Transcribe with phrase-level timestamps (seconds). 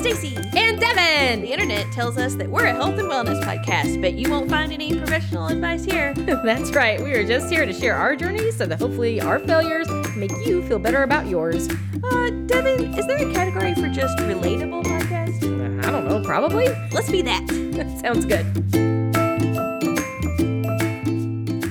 [0.00, 0.34] Stacy.
[0.56, 1.42] And Devin.
[1.42, 4.72] The internet tells us that we're a health and wellness podcast, but you won't find
[4.72, 6.14] any professional advice here.
[6.44, 6.98] That's right.
[7.02, 10.66] We are just here to share our journeys so that hopefully our failures make you
[10.66, 11.68] feel better about yours.
[12.02, 15.84] Uh, Devin, is there a category for just relatable podcast?
[15.84, 16.68] I don't know, probably.
[16.92, 17.46] Let's be that.
[18.00, 18.46] Sounds good.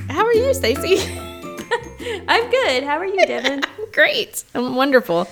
[0.08, 1.00] How are you, Stacy?
[2.28, 2.84] I'm good.
[2.84, 3.62] How are you, Devin?
[3.92, 4.44] Great.
[4.54, 5.26] I'm wonderful.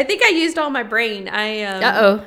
[0.00, 1.28] I think I used all my brain.
[1.28, 2.26] I um, Uh oh.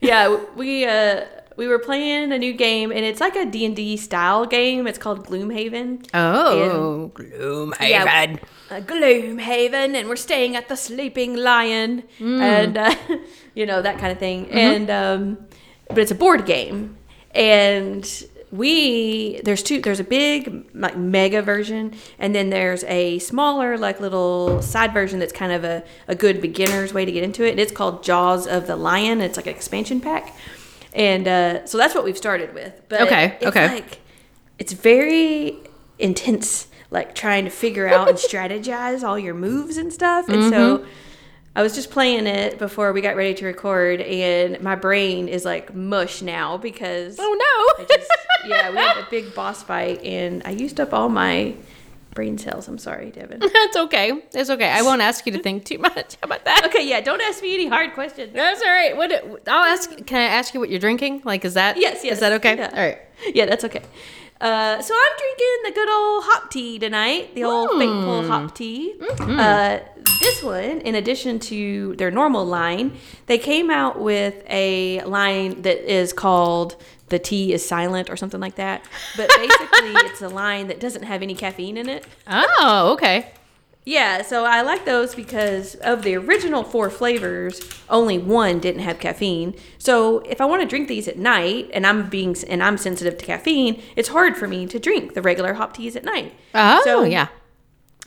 [0.00, 0.22] yeah,
[0.56, 1.24] we uh
[1.56, 4.86] we were playing a new game and it's like a D&D style game.
[4.86, 6.08] It's called Gloomhaven.
[6.14, 7.88] Oh, Gloomhaven.
[7.90, 8.36] Yeah,
[8.70, 12.94] uh, Gloomhaven and we're staying at the Sleeping Lion and uh,
[13.54, 14.48] you know that kind of thing.
[14.50, 15.22] And um
[15.88, 16.96] but it's a board game.
[17.34, 18.04] And
[18.52, 23.98] we there's two there's a big like mega version and then there's a smaller like
[23.98, 27.50] little side version that's kind of a, a good beginner's way to get into it
[27.52, 30.36] and it's called jaws of the lion it's like an expansion pack
[30.92, 33.68] and uh, so that's what we've started with but Okay, it's okay.
[33.68, 33.98] like
[34.58, 35.56] it's very
[35.98, 40.78] intense like trying to figure out and strategize all your moves and stuff and so
[40.78, 40.86] Mm-hmm.
[41.54, 45.44] I was just playing it before we got ready to record, and my brain is
[45.44, 47.22] like mush now because Oh
[47.78, 47.84] I no.
[47.94, 48.10] just,
[48.46, 51.54] yeah, we had a big boss fight, and I used up all my
[52.14, 52.68] brain cells.
[52.68, 53.40] I'm sorry, Devin.
[53.52, 54.22] That's okay.
[54.32, 54.70] It's okay.
[54.70, 56.16] I won't ask you to think too much.
[56.22, 56.64] About that?
[56.66, 58.32] Okay, yeah, don't ask me any hard questions.
[58.34, 58.96] That's all right.
[58.96, 59.12] What
[59.46, 59.94] I'll ask.
[60.06, 61.22] Can I ask you what you're drinking?
[61.24, 62.14] Like, is that Yes, yes.
[62.14, 62.56] Is that okay?
[62.56, 62.70] yeah.
[62.72, 62.98] All right.
[63.34, 63.82] Yeah, that's okay.
[64.42, 68.94] Uh, so I'm drinking the good old hop tea tonight, the old faithful hop tea.
[69.20, 69.78] Uh,
[70.20, 72.96] this one, in addition to their normal line,
[73.26, 76.74] they came out with a line that is called
[77.08, 78.84] "the tea is silent" or something like that.
[79.16, 82.04] But basically, it's a line that doesn't have any caffeine in it.
[82.26, 83.32] Oh, okay.
[83.84, 87.60] Yeah, so I like those because of the original four flavors,
[87.90, 89.54] only one didn't have caffeine.
[89.78, 93.18] So if I want to drink these at night and I'm being and I'm sensitive
[93.18, 96.32] to caffeine, it's hard for me to drink the regular hop teas at night.
[96.54, 97.28] Oh, So- yeah.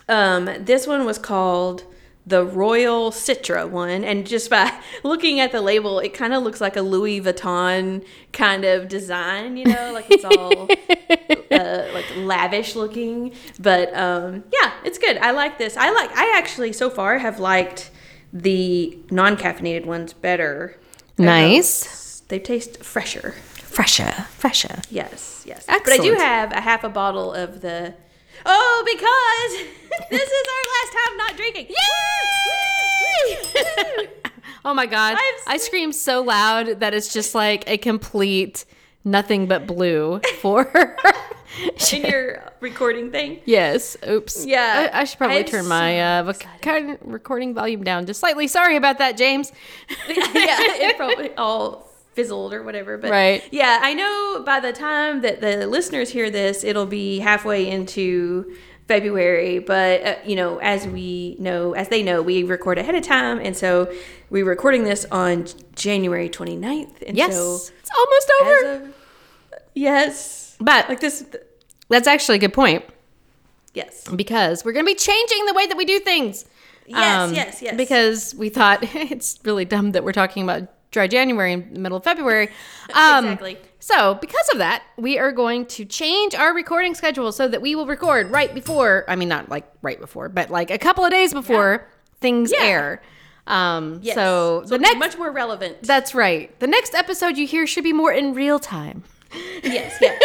[0.08, 1.84] Um, this one was called
[2.28, 4.72] the Royal Citra one, and just by
[5.03, 9.58] looking at the label, it kind of looks like a Louis Vuitton kind of design.
[9.58, 10.63] You know, like it's all
[11.52, 13.34] uh, like lavish looking.
[13.59, 15.18] But um, yeah, it's good.
[15.18, 15.78] I like this.
[15.78, 16.12] I like.
[16.16, 17.91] I actually so far have liked
[18.34, 20.78] the non-caffeinated ones better.
[21.18, 21.31] I don't know.
[21.31, 22.22] Nice.
[22.28, 23.36] They taste fresher.
[23.53, 24.81] Fresher, fresher.
[24.90, 25.66] Yes, yes.
[25.68, 26.00] Excellent.
[26.00, 27.94] But I do have a half a bottle of the.
[28.46, 29.51] Oh, because
[30.09, 31.68] this is our last time not drinking.
[31.69, 31.75] Yay!
[34.68, 35.16] Oh my god.
[35.46, 38.66] I screamed so loud that it's just like a complete
[39.03, 40.72] nothing but blue for
[41.94, 43.40] In your recording thing.
[43.45, 43.95] Yes.
[44.07, 44.44] Oops.
[44.45, 44.90] Yeah.
[44.91, 48.47] I, I should probably I'm turn so my uh, voc- recording volume down just slightly.
[48.47, 49.51] Sorry about that, James.
[50.09, 51.84] yeah, it probably all
[52.16, 52.98] fizzled or whatever.
[52.98, 53.44] But Right.
[53.52, 58.56] yeah, I know by the time that the listeners hear this, it'll be halfway into
[58.88, 59.59] February.
[59.59, 63.40] But uh, you know, as we know, as they know, we record ahead of time,
[63.40, 63.92] and so
[64.30, 67.04] we're recording this on January 29th.
[67.06, 67.36] And Yes.
[67.36, 68.74] so it's almost over.
[68.86, 68.94] of,
[69.74, 71.25] yes, but like this.
[71.90, 72.84] that's actually a good point
[73.74, 74.06] Yes.
[74.16, 76.46] because we're going to be changing the way that we do things.
[76.88, 77.75] Yes, yes, yes.
[77.75, 81.97] Because we thought it's really dumb that we're talking about dry January in the middle
[82.00, 82.50] of February.
[82.94, 83.57] Um, Exactly.
[83.79, 87.75] So, because of that, we are going to change our recording schedule so that we
[87.75, 91.11] will record right before, I mean, not like right before, but like a couple of
[91.11, 91.88] days before
[92.19, 92.63] things Yeah.
[92.63, 93.01] air.
[93.47, 94.16] Um, Yes.
[94.16, 95.83] So, it'll the next, much more relevant.
[95.83, 96.57] that's right.
[96.59, 99.03] The next episode you hear should be more in real time.
[99.63, 100.19] Yes, yes.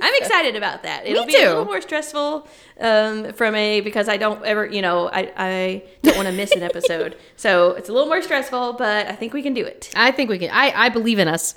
[0.00, 1.06] I'm excited about that.
[1.06, 1.38] It'll be too.
[1.38, 2.48] a little more stressful
[2.80, 6.52] um, from a because I don't ever, you know, I, I don't want to miss
[6.52, 7.16] an episode.
[7.36, 9.90] So it's a little more stressful, but I think we can do it.
[9.94, 11.54] I think we can, I, I believe in us.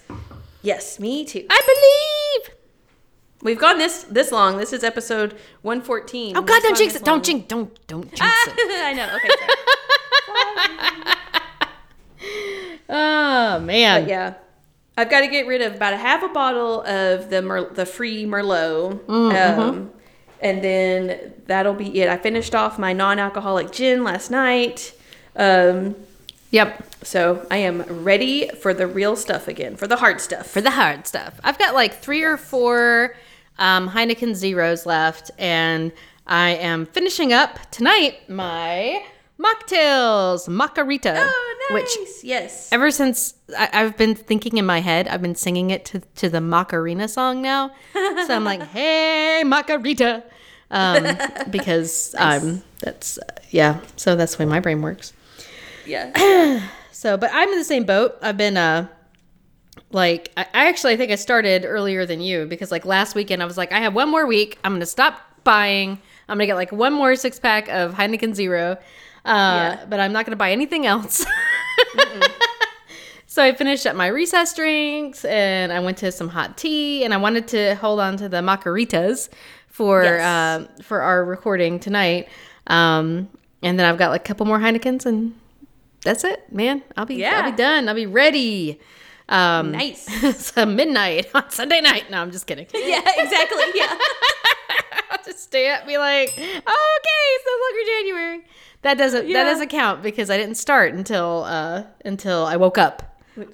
[0.61, 1.43] Yes, me too.
[1.49, 1.59] I
[2.45, 2.57] believe.
[3.41, 4.57] We've gone this this long.
[4.57, 5.33] This is episode
[5.63, 6.37] 114.
[6.37, 7.03] Oh, God, don't jinx it.
[7.03, 8.53] Don't jinx, don't, don't jinx it.
[8.57, 9.09] I know.
[9.15, 9.29] Okay.
[10.27, 11.15] Sorry.
[12.93, 14.01] Oh, man.
[14.01, 14.33] But yeah.
[14.97, 17.85] I've got to get rid of about a half a bottle of the Mer- the
[17.85, 18.99] free Merlot.
[19.09, 19.91] Um,
[20.41, 22.09] and then that'll be it.
[22.09, 24.93] I finished off my non-alcoholic gin last night.
[25.35, 25.95] Um,
[26.51, 26.83] Yep.
[27.03, 30.47] so I am ready for the real stuff again, for the hard stuff.
[30.47, 31.39] For the hard stuff.
[31.45, 33.15] I've got like three or four
[33.57, 35.93] um, Heineken Zeros left, and
[36.27, 39.01] I am finishing up tonight my
[39.41, 41.15] mocktails, Macarita.
[41.17, 41.81] oh, nice.
[41.81, 42.69] Which yes.
[42.71, 46.29] ever since I, I've been thinking in my head, I've been singing it to, to
[46.29, 47.71] the Macarena song now.
[48.27, 50.23] So I'm like, hey, Macarita.
[50.69, 51.17] Um,
[51.49, 55.13] because um, that's, uh, yeah, so that's the way my brain works.
[55.85, 56.67] yeah.
[57.01, 58.15] So, but I'm in the same boat.
[58.21, 58.87] I've been uh
[59.91, 63.41] like I, I actually I think I started earlier than you because like last weekend
[63.41, 64.59] I was like I have one more week.
[64.63, 65.99] I'm gonna stop buying.
[66.31, 68.77] I'm gonna get like one more six pack of Heineken Zero, uh,
[69.25, 69.85] Yeah.
[69.89, 71.25] but I'm not gonna buy anything else.
[73.27, 77.13] so I finished up my recess drinks and I went to some hot tea and
[77.13, 79.29] I wanted to hold on to the macaritas
[79.67, 80.21] for Yes.
[80.21, 82.27] uh, for our recording tonight.
[82.67, 83.29] Um,
[83.63, 85.33] and then I've got like a couple more Heinekens and
[86.03, 86.81] that's it, man.
[86.97, 87.41] I'll be Yeah.
[87.43, 87.87] I'll be done.
[87.87, 88.79] I'll be ready.
[89.31, 90.05] Um, Nice.
[90.45, 92.11] so midnight on Sunday night.
[92.11, 92.67] No, I'm just kidding.
[92.73, 93.63] Yeah, exactly.
[93.73, 93.97] Yeah.
[95.11, 98.41] I'll just stay up, and be like, okay, it's no longer January.
[98.83, 99.43] That doesn't Yeah.
[99.43, 103.03] that doesn't count because I didn't start until uh until I woke up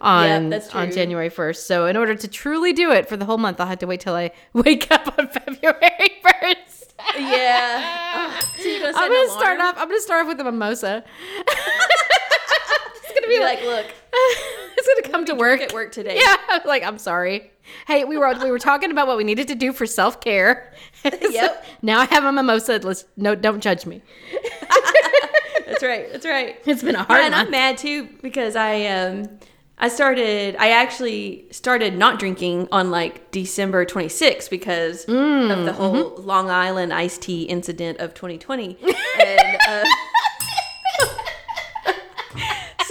[0.02, 0.92] on that's on.
[0.92, 1.68] January first.
[1.68, 4.00] So in order to truly do it for the whole month, I'll have to wait
[4.02, 6.94] till I wake up on February first.
[7.18, 8.34] Yeah.
[8.38, 9.76] Ugh, so I'm gonna start off.
[9.78, 11.04] I'm gonna start off with a mimosa.
[13.28, 16.16] Gonna Be like, look, it's gonna come to work at work today.
[16.18, 17.52] Yeah, I was like I'm sorry.
[17.86, 20.74] Hey, we were we were talking about what we needed to do for self care.
[21.04, 21.66] Yep.
[21.82, 22.80] now I have a mimosa.
[22.84, 24.02] Let's no, don't judge me.
[25.66, 26.12] That's right.
[26.12, 26.58] That's right.
[26.66, 29.30] It's been a hard Yeah, and I'm mad too because I um
[29.78, 35.74] I started I actually started not drinking on like December 26th because Mm, of the
[35.74, 36.26] whole mm-hmm.
[36.26, 38.78] Long Island iced tea incident of 2020.
[39.22, 39.84] and uh,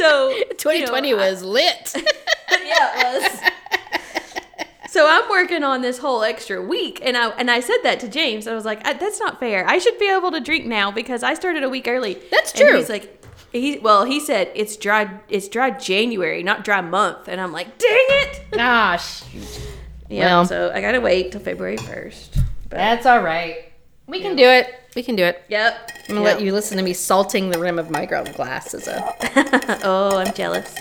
[0.09, 1.93] so you know, 2020 I- was lit.
[2.65, 3.41] yeah, it was.
[4.89, 8.09] So I'm working on this whole extra week, and I and I said that to
[8.09, 8.47] James.
[8.49, 9.69] I was like, "I- "That's not fair.
[9.69, 12.61] I should be able to drink now because I started a week early." That's And
[12.69, 12.79] true.
[12.79, 13.23] he's like,
[13.53, 15.11] he well, he said it's dry.
[15.29, 19.23] It's dry January, not dry month, and I'm like, "Dang it!" Gosh,
[20.09, 20.27] Yeah.
[20.37, 20.47] Well.
[20.47, 22.39] so I gotta wait till February first.
[22.71, 23.71] That's all right.
[24.07, 24.73] We can do it.
[24.97, 25.45] We can do it.
[25.49, 25.93] yep.
[26.09, 28.89] I'm gonna let you listen to me salting the rim of my ground glass as
[28.89, 29.81] a.
[29.85, 30.75] oh, I'm jealous.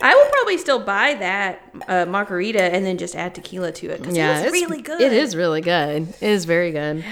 [0.00, 3.98] I will probably still buy that uh, margarita and then just add tequila to it
[3.98, 5.00] because Yeah, it's really good.
[5.00, 6.02] It is really good.
[6.20, 7.04] It is very good.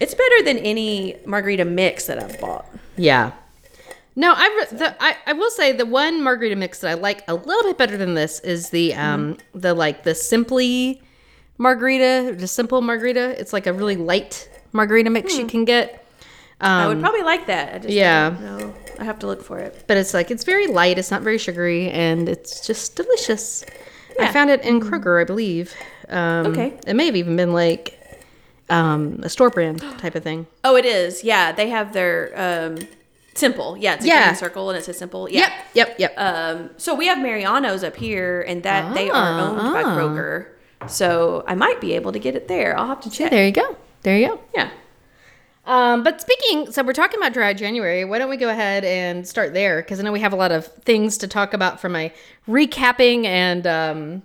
[0.00, 2.66] It's better than any margarita mix that I've bought.
[2.98, 3.32] Yeah.
[4.14, 7.32] No, I, the, I I will say the one margarita mix that I like a
[7.34, 11.00] little bit better than this is the um the like the simply
[11.56, 13.40] margarita, the simple margarita.
[13.40, 16.04] It's like a really light margarita mix you can get.
[16.60, 17.74] Um, I would probably like that.
[17.74, 18.36] I just yeah.
[18.40, 19.84] No, I have to look for it.
[19.86, 20.98] but it's like it's very light.
[20.98, 23.64] It's not very sugary, and it's just delicious.
[24.18, 25.74] I found it in Kroger, I believe.
[26.08, 26.74] Um, Okay.
[26.86, 27.96] It may have even been like
[28.68, 30.46] um, a store brand type of thing.
[30.64, 31.24] Oh, it is.
[31.24, 32.78] Yeah, they have their um,
[33.34, 33.76] simple.
[33.78, 34.24] Yeah, it's a Yeah.
[34.26, 35.30] green circle and it says simple.
[35.30, 35.50] Yeah.
[35.72, 35.98] Yep.
[35.98, 35.98] Yep.
[35.98, 36.14] Yep.
[36.18, 39.96] Um, so we have Mariano's up here, and that they are Ah, owned by ah.
[39.96, 40.48] Kroger.
[40.88, 42.76] So I might be able to get it there.
[42.78, 43.30] I'll have to check.
[43.30, 43.76] there you go.
[44.02, 44.40] There you go.
[44.54, 44.70] Yeah.
[45.66, 48.04] Um, but speaking, so we're talking about dry January.
[48.04, 49.82] Why don't we go ahead and start there?
[49.82, 52.12] Because I know we have a lot of things to talk about from my
[52.48, 54.22] recapping and um,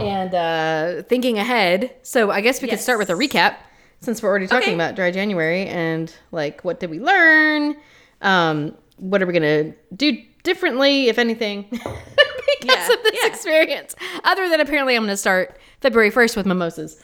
[0.00, 1.94] and uh, thinking ahead.
[2.02, 3.56] So I guess we could start with a recap
[4.00, 4.74] since we're already talking Okay.
[4.74, 7.76] about dry January and like what did we learn?
[8.22, 11.88] Um, what are we gonna do differently, if anything, because
[12.64, 13.26] Yeah, of this yeah.
[13.28, 13.94] experience?
[14.24, 17.02] Other than apparently, I'm gonna start February 1st with mimosas.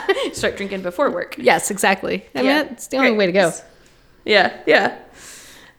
[0.32, 1.36] Start drinking before work.
[1.38, 2.24] Yes, exactly.
[2.34, 2.62] I mean, Yeah.
[2.64, 3.52] that's the only way to go.
[4.24, 4.56] Yeah.
[4.66, 4.98] Yeah.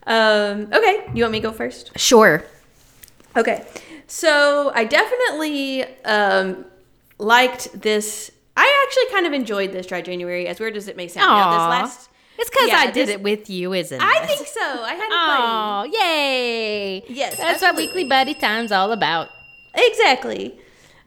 [0.05, 1.05] Um, okay.
[1.13, 1.97] You want me to go first?
[2.00, 2.43] Sure.
[3.36, 3.65] Okay.
[4.07, 6.65] So I definitely um,
[7.19, 8.31] liked this.
[8.55, 11.27] I actually kind of enjoyed this dry January, as weird as it may sound.
[11.27, 12.09] Now, this last.
[12.39, 14.03] It's because Yeah, I did it with you, isn't it?
[14.03, 14.62] I think so.
[14.62, 17.03] I had to Oh, yay!
[17.09, 19.29] Yes, that's what weekly buddy time's all about.
[19.74, 20.57] Exactly.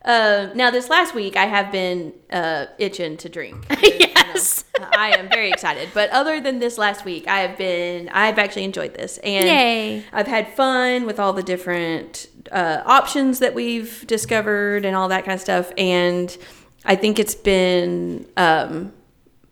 [0.04, 3.66] Uh, now, this last week, I have been uh, itching to drink.
[3.82, 4.64] yes.
[4.78, 5.90] I am very excited.
[5.92, 9.18] But other than this last week, I have been, I've actually enjoyed this.
[9.18, 10.04] And Yay.
[10.12, 15.24] I've had fun with all the different uh, options that we've discovered and all that
[15.24, 15.70] kind of stuff.
[15.76, 16.34] And
[16.84, 18.92] I think it's been um,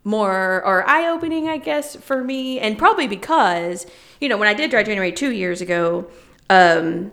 [0.02, 2.58] more or eye opening, I guess, for me.
[2.58, 3.86] And probably because,
[4.18, 6.08] you know, when I did Dry January two years ago,
[6.48, 7.12] um,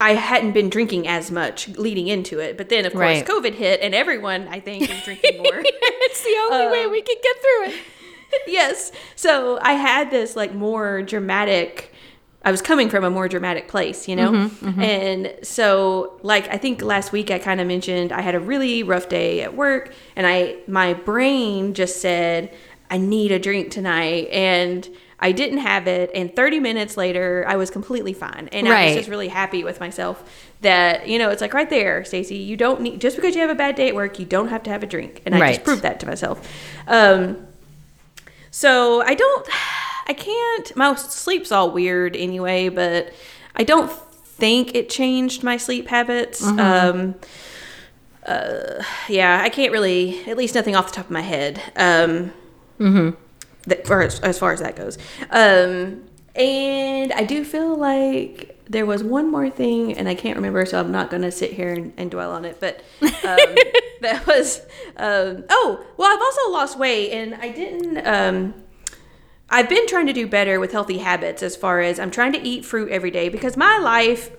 [0.00, 2.56] I hadn't been drinking as much leading into it.
[2.56, 3.26] But then, of course, Right.
[3.26, 5.46] COVID hit and everyone, I think, is drinking more.
[5.64, 7.82] it's the only way Um, we can get through it.
[8.46, 8.92] yes.
[9.14, 11.92] So I had this like more dramatic.
[12.42, 14.32] I was coming from a more dramatic place, you know?
[14.32, 18.40] Mm-hmm, And so like I think last week I kind of mentioned I had a
[18.40, 22.52] really rough day at work and I my brain just said
[22.90, 24.86] I need a drink tonight and
[25.28, 28.94] I didn't have it and 30 minutes later I was completely fine and I was
[28.96, 30.16] just really happy with myself
[30.60, 33.50] that you know it's like right there Stacey you don't need just because you have
[33.50, 35.54] a bad day at work you don't have to have a drink and I Right.
[35.54, 36.36] just proved that to myself
[36.86, 37.46] um
[38.50, 39.48] so I don't,
[40.06, 40.76] I can't.
[40.76, 43.12] My sleep's all weird anyway, but
[43.56, 46.40] I don't think it changed my sleep habits.
[46.40, 46.60] Mm-hmm.
[46.60, 47.14] Um,
[48.24, 51.60] uh, yeah, I can't really, at least nothing off the top of my head.
[51.74, 52.32] Um,
[52.78, 53.10] Mm-hmm.
[53.66, 54.98] That, for as, as far as that goes.
[55.30, 56.04] Um,
[56.34, 60.80] and I do feel like there was one more thing, and I can't remember, so
[60.80, 62.58] I'm not going to sit here and, and dwell on it.
[62.60, 63.10] But um,
[64.00, 64.60] that was
[64.96, 68.06] um, oh well, I've also lost weight, and I didn't.
[68.06, 68.54] Um,
[69.50, 72.42] I've been trying to do better with healthy habits as far as I'm trying to
[72.42, 74.30] eat fruit every day because my life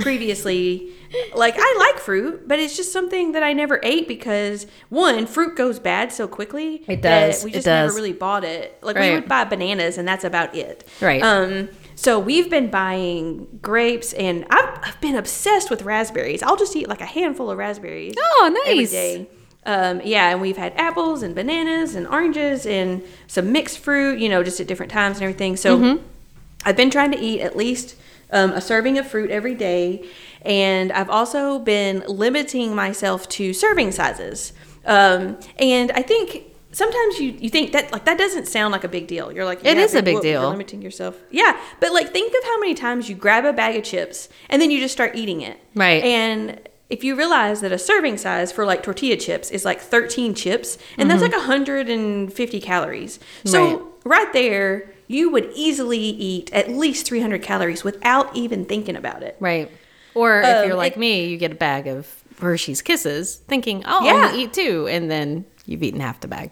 [0.00, 0.90] previously
[1.34, 5.56] like I like fruit, but it's just something that I never ate because one, fruit
[5.56, 6.82] goes bad so quickly.
[6.88, 7.44] It does.
[7.44, 8.78] We just never really bought it.
[8.82, 9.10] Like Right.
[9.10, 10.88] we would buy bananas and that's about it.
[11.00, 11.22] Right.
[11.22, 16.42] Um so we've been buying grapes and I've, I've been obsessed with raspberries.
[16.42, 18.90] I'll just eat like a handful of raspberries Oh, nice.
[18.90, 19.28] day.
[19.64, 24.28] Um, yeah, and we've had apples and bananas and oranges and some mixed fruit, you
[24.28, 25.56] know, just at different times and everything.
[25.56, 26.02] So Mm-hmm.
[26.64, 27.94] I've been trying to eat at least
[28.32, 30.04] um, a serving of fruit every day,
[30.42, 34.52] and I've also been limiting myself to serving sizes.
[34.84, 38.88] Um, and I think sometimes you, you think that like that doesn't sound like a
[38.88, 39.30] big deal.
[39.30, 40.48] You're like, It yeah, is a big whoop, deal.
[40.50, 41.16] limiting yourself.
[41.30, 44.60] Yeah, but like think of how many times you grab a bag of chips and
[44.60, 45.58] then you just start eating it.
[45.76, 46.02] Right.
[46.02, 46.58] And
[46.90, 50.78] if you realize that a serving size for like tortilla chips is like 13 chips,
[50.98, 53.18] and that's like 150 calories.
[53.44, 54.08] So Mm-hmm.
[54.08, 54.24] Right.
[54.24, 59.36] right there, you would easily eat at least 300 calories without even thinking about it.
[59.40, 59.70] Right.
[60.14, 62.06] Or if Um, you're like it- me, you get a bag of
[62.40, 64.26] Hershey's Kisses, thinking, "Oh, I'm Yeah.
[64.28, 66.50] gonna eat two," and then you've eaten half the bag.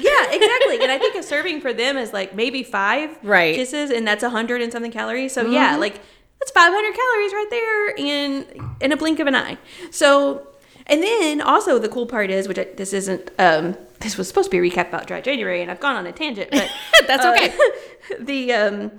[0.00, 0.80] Yeah, exactly.
[0.80, 3.54] and I think a serving for them is like maybe five Right.
[3.54, 5.32] kisses, and that's a 100 and something calories.
[5.32, 6.00] So yeah, like
[6.40, 8.46] that's 500 calories right there in
[8.80, 9.58] in a blink of an eye.
[9.90, 10.46] So,
[10.90, 14.50] and then also the cool part is, which I, this isn't, um, this was supposed
[14.50, 16.70] to be a recap about dry January, and I've gone on a tangent, but
[17.06, 17.54] That's uh, okay.
[18.20, 18.92] the um,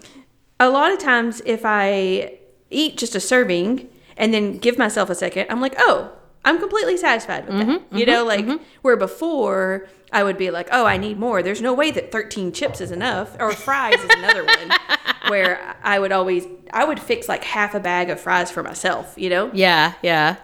[0.60, 2.38] a lot of times if I
[2.70, 6.12] eat just a serving and then give myself a second, I'm like, oh,
[6.44, 7.98] I'm completely satisfied with that.
[7.98, 8.48] You know, like
[8.82, 11.42] where before I would be like, oh, I need more.
[11.42, 14.72] There's no way that 13 chips is enough, or fries is another one.
[15.28, 19.14] Where I would always, I would fix like half a bag of fries for myself.
[19.18, 20.38] You know, Yeah, yeah.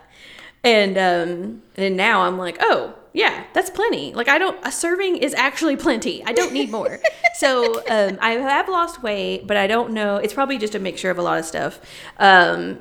[0.68, 4.14] And um, and now I'm like, oh yeah, that's plenty.
[4.14, 6.24] Like I don't, a serving is actually plenty.
[6.26, 7.00] I don't need more.
[7.36, 10.18] so um, I have lost weight, but I don't know.
[10.18, 11.80] It's probably just a mixture of a lot of stuff.
[12.20, 12.80] Um,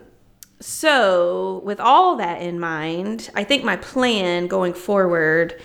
[0.60, 5.60] so with all that in mind, I think my plan going forward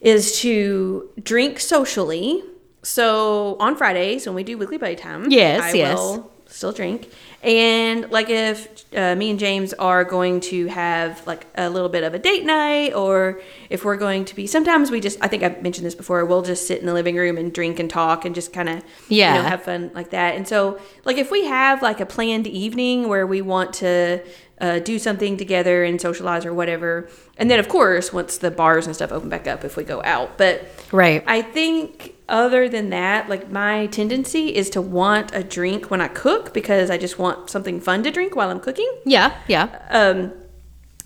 [0.00, 2.42] is to drink socially.
[2.82, 5.96] So on Fridays when we do weekly buddy time, Yes, I yes.
[5.98, 7.08] will still drink.
[7.42, 12.04] And like if uh, me and James are going to have like a little bit
[12.04, 15.42] of a date night, or if we're going to be, sometimes we just, I think
[15.42, 18.24] I've mentioned this before, we'll just sit in the living room and drink and talk
[18.24, 19.34] and just kind of, Yeah.
[19.36, 20.36] you know, have fun like that.
[20.36, 24.22] And so, like if we have like a planned evening where we want to
[24.60, 27.08] uh, do something together and socialize or whatever,
[27.38, 30.00] and then of course once the bars and stuff open back up, if we go
[30.04, 31.24] out, but Right.
[31.26, 36.08] I think other than that, like my tendency is to want a drink when I
[36.08, 38.90] cook because I just want something fun to drink while I'm cooking.
[39.04, 39.86] yeah, yeah.
[39.90, 40.32] Um,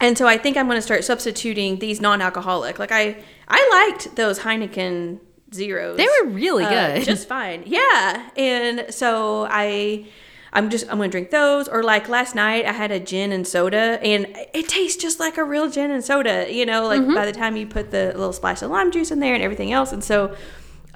[0.00, 2.78] and so I think I'm going to start substituting these non-alcoholic.
[2.78, 3.16] Like I,
[3.48, 5.18] I liked those Heineken
[5.52, 5.96] zeros.
[5.96, 7.04] They were really uh, good.
[7.04, 7.64] just fine.
[7.66, 10.06] Yeah, and so I.
[10.52, 13.46] I'm just I'm gonna drink those or like last night I had a gin and
[13.46, 17.26] soda and it tastes just like a real gin and soda you know like by
[17.26, 19.92] the time you put the little splash of lime juice in there and everything else
[19.92, 20.34] and so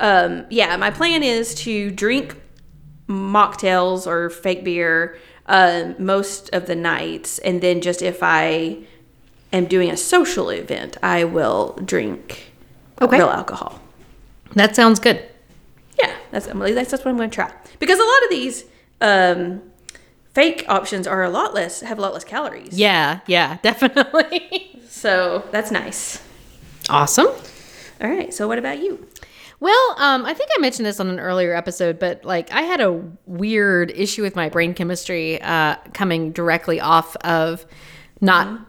[0.01, 2.35] um, yeah my plan is to drink
[3.09, 8.79] mocktails or fake beer um, most of the nights and then just if I
[9.53, 12.53] am doing a social event I will drink
[13.03, 13.17] Okay.
[13.19, 13.81] real alcohol
[14.55, 15.25] That sounds good.
[15.99, 16.47] yeah, that's.
[16.47, 18.65] That's, that's what I'm going to try because a lot of these
[19.01, 19.63] um,
[20.35, 22.79] fake options are a lot less have a lot less calories.
[22.79, 24.81] Yeah, yeah, definitely.
[24.89, 26.23] so that's nice.
[26.91, 27.29] awesome.
[28.03, 28.33] All right.
[28.35, 29.07] So what about you?
[29.61, 32.81] Well, um, I think I mentioned this on an earlier episode, but like I had
[32.81, 37.67] a weird issue with my brain chemistry uh, coming directly off of
[38.23, 38.61] not,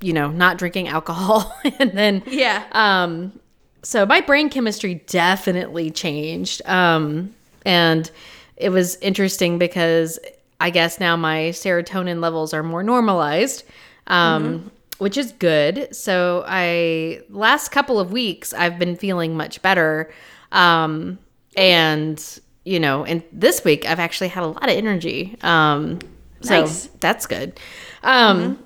[0.00, 2.64] you know, not drinking alcohol, and then Yeah.
[2.72, 3.38] um,
[3.82, 7.34] so my brain chemistry definitely changed, um,
[7.66, 8.10] and
[8.56, 10.18] it was interesting because
[10.60, 13.64] I guess now my serotonin levels are more normalized.
[14.06, 14.70] Um,
[15.02, 15.94] which is good.
[15.94, 20.12] So I last couple of weeks I've been feeling much better.
[20.52, 21.18] Um
[21.56, 25.36] and you know, and this week I've actually had a lot of energy.
[25.42, 25.98] Um
[26.40, 26.86] so Nice.
[27.00, 27.58] that's good.
[28.04, 28.62] Um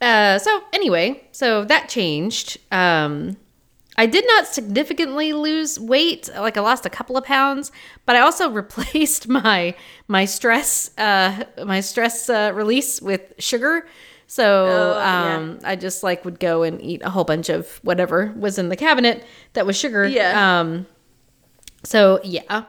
[0.00, 2.56] uh so anyway, so that changed.
[2.72, 3.36] Um
[3.98, 6.30] I did not significantly lose weight.
[6.34, 7.70] Like I lost a couple of pounds,
[8.06, 9.74] but I also replaced my
[10.08, 13.86] my stress uh, my stress uh, release with sugar.
[14.32, 15.36] So Oh, yeah.
[15.38, 18.68] um, I just like would go and eat a whole bunch of whatever was in
[18.68, 20.06] the cabinet that was sugar.
[20.06, 20.60] Yeah.
[20.60, 20.86] Um,
[21.82, 22.42] so yeah.
[22.48, 22.62] Uh,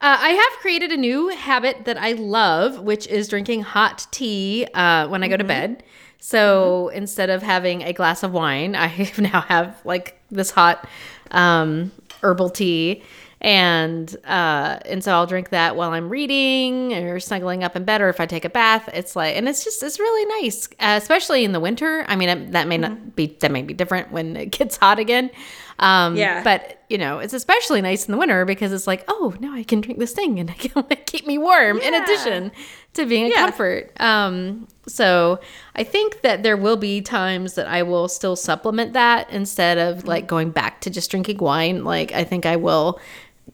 [0.00, 5.06] I have created a new habit that I love, which is drinking hot tea uh,
[5.06, 5.84] when I go to bed.
[6.18, 10.88] So instead of having a glass of wine, I now have like this hot
[11.30, 11.92] um,
[12.22, 13.04] herbal tea,
[13.44, 18.00] and uh, and so I'll drink that while I'm reading or snuggling up in bed,
[18.00, 18.88] or if I take a bath.
[18.94, 22.06] It's like, and it's just it's really nice, uh, especially in the winter.
[22.08, 24.98] I mean, it- that may not be that may be different when it gets hot
[24.98, 25.30] again.
[25.78, 26.42] Um, Yeah.
[26.42, 29.62] but you know, it's especially nice in the winter because it's like, oh, now I
[29.64, 31.80] can drink this thing and it can keep me warm.
[31.80, 32.50] In addition
[32.94, 33.34] to being a Yeah.
[33.46, 33.90] comfort.
[34.00, 35.40] Um, so
[35.74, 39.98] I think that there will be times that I will still supplement that instead Mm-hmm.
[39.98, 41.82] of like going back to just drinking wine.
[41.84, 43.00] Like I think I will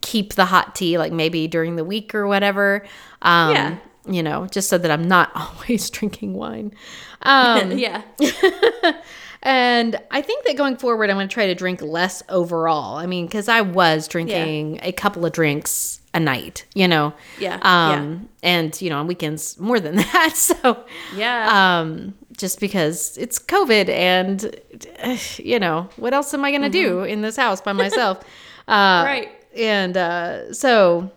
[0.00, 2.84] keep the hot tea like maybe during the week or whatever.
[3.22, 3.76] Um, Yeah.
[4.06, 6.72] You know, just so that I'm not always drinking wine.
[7.22, 8.02] Um, yeah.
[9.42, 12.96] and I think that going forward, I'm going to try to drink less overall.
[12.96, 17.12] I mean, because I was drinking a couple of drinks a night, you know.
[17.38, 20.32] Yeah, Um, and you know, on weekends more than that.
[20.36, 21.80] So, Yeah.
[21.80, 24.56] um, just because it's COVID, and
[25.38, 28.18] you know, what else am I going to do in this house by myself?
[28.66, 29.28] uh, Right.
[29.56, 31.10] And uh, so,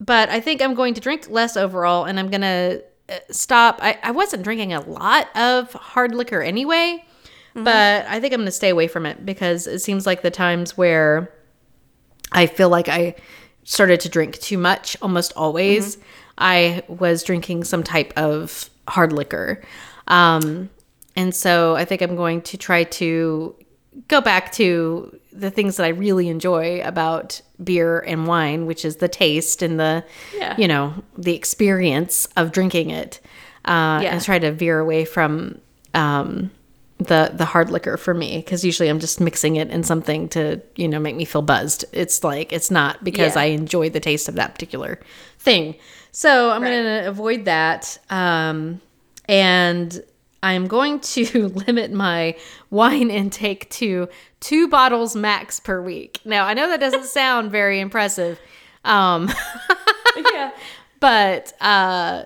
[0.00, 2.82] but I think I'm going to drink less overall, and I'm going to
[3.30, 3.78] stop.
[3.82, 7.04] I, I wasn't drinking a lot of hard liquor anyway,
[7.54, 10.30] but I think I'm going to stay away from it because it seems like the
[10.30, 11.32] times where
[12.32, 13.16] I feel like I
[13.64, 15.98] started to drink too much almost always.
[16.38, 19.62] I was drinking some type of hard liquor.
[20.08, 20.70] Um,
[21.16, 23.54] and so I think I'm going to try to
[24.08, 28.96] go back to the things that I really enjoy about beer and wine, which is
[28.96, 30.04] the taste and the,
[30.36, 30.56] Yeah.
[30.58, 33.20] you know, the experience of drinking it.
[33.64, 34.14] Uh, Yeah.
[34.14, 35.60] And try to veer away from
[35.94, 36.50] um,
[36.98, 40.60] the the hard liquor for me because usually I'm just mixing it in something to
[40.76, 41.84] you know make me feel buzzed.
[41.92, 43.42] It's like it's not because Yeah.
[43.42, 44.98] I enjoy the taste of that particular
[45.38, 45.74] thing.
[46.12, 46.70] So I'm Right.
[46.70, 48.80] going to avoid that, um,
[49.28, 50.02] and
[50.42, 52.36] I'm going to limit my
[52.70, 54.08] wine intake to
[54.40, 56.20] two bottles max per week.
[56.24, 58.38] Now I know that doesn't sound very impressive.
[58.84, 59.30] Um,
[60.32, 60.50] yeah.
[61.00, 62.24] but uh,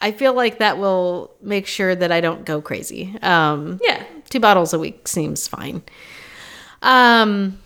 [0.00, 3.16] I feel like that will make sure that I don't go crazy.
[3.22, 4.04] Um, Yeah.
[4.30, 5.82] two bottles a week seems fine.
[6.82, 7.58] Um,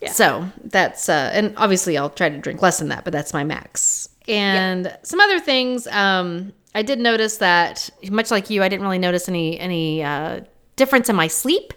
[0.00, 0.12] Yeah.
[0.12, 3.42] so that's uh, and obviously I'll try to drink less than that, but that's my
[3.44, 4.08] max.
[4.28, 5.86] And some other things.
[5.88, 10.40] Um, I did notice that much like you, I didn't really notice any any uh,
[10.76, 11.72] difference in my sleep,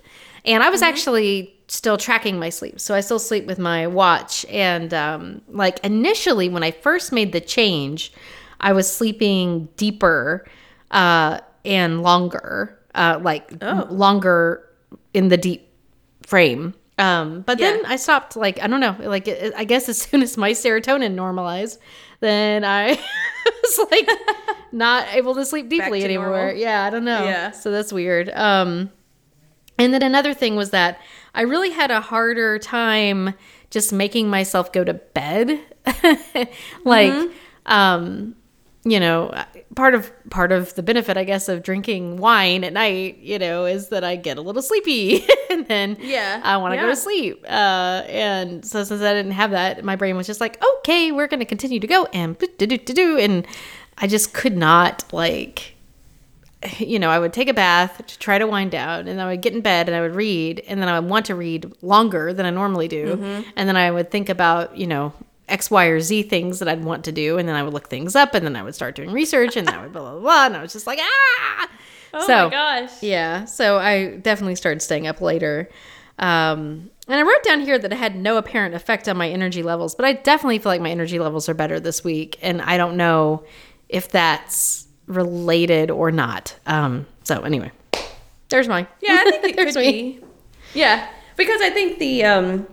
[0.45, 2.79] and I was actually still tracking my sleep.
[2.79, 7.31] So I still sleep with my watch, and um, like initially when I first made
[7.31, 8.11] the change,
[8.59, 10.47] I was sleeping deeper
[10.91, 14.67] uh, and longer, uh, like longer
[15.13, 15.69] in the deep
[16.25, 16.73] frame.
[16.99, 18.35] Um, but then I stopped.
[18.35, 18.95] Like I don't know.
[18.99, 21.79] Like it, I guess as soon as my serotonin normalized,
[22.19, 22.89] then I
[23.45, 24.09] was like
[24.71, 26.31] not able to sleep deeply to anymore.
[26.31, 26.55] normal.
[26.55, 27.23] Yeah, I don't know.
[27.23, 27.51] Yeah.
[27.51, 28.29] So that's weird.
[28.29, 28.91] Um,
[29.79, 30.99] and then another thing was that
[31.35, 33.33] I really had a harder time
[33.69, 35.59] just making myself go to bed.
[36.83, 37.29] like,
[37.65, 38.35] um,
[38.83, 39.33] you know,
[39.75, 43.65] part of part of the benefit, I guess, of drinking wine at night, you know,
[43.65, 46.39] is that I get a little sleepy, and then Yeah.
[46.43, 47.43] I want to go to sleep.
[47.47, 51.27] Uh, and so since I didn't have that, my brain was just like, okay, we're
[51.27, 53.45] going to continue to go and do do do do, and
[53.97, 55.77] I just could not like
[56.79, 59.29] you know, I would take a bath to try to wind down, and then I
[59.31, 61.71] would get in bed and I would read, and then I would want to read
[61.81, 65.13] longer than I normally do, and then I would think about, you know,
[65.47, 67.89] X, Y, or Z things that I'd want to do, and then I would look
[67.89, 70.19] things up, and then I would start doing research, and then I would blah blah
[70.19, 71.69] blah, and I was just like, ah.
[72.13, 73.03] Oh so, my gosh.
[73.03, 75.69] yeah, so I definitely started staying up later.
[76.19, 79.61] Um, and I wrote down here that it had no apparent effect on my energy
[79.61, 82.77] levels, but I definitely feel like my energy levels are better this week, and I
[82.77, 83.43] don't know
[83.89, 86.55] if that's related or not.
[86.65, 87.71] Um, so anyway,
[88.49, 88.87] there's mine.
[89.01, 90.19] Yeah, I think it There's could be.
[90.73, 92.67] Yeah, because I think the um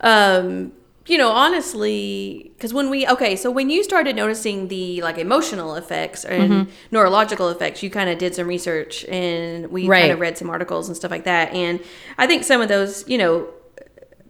[0.00, 0.72] um
[1.06, 5.74] you know honestly because when we okay so when you started noticing the like emotional
[5.74, 6.70] effects and Mm-hmm.
[6.90, 10.86] neurological effects you kind of did some research and we kind of read some articles
[10.88, 11.80] and stuff like that and
[12.18, 13.48] i think some of those you know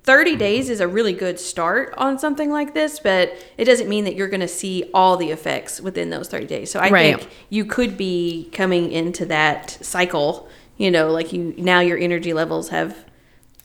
[0.08, 4.04] 30 days is a really good start on something like this, but it doesn't mean
[4.04, 6.70] that you're going to see all the effects within those 30 days.
[6.70, 7.18] So I Right.
[7.18, 12.32] think you could be coming into that cycle, you know, like you now your energy
[12.32, 12.96] levels have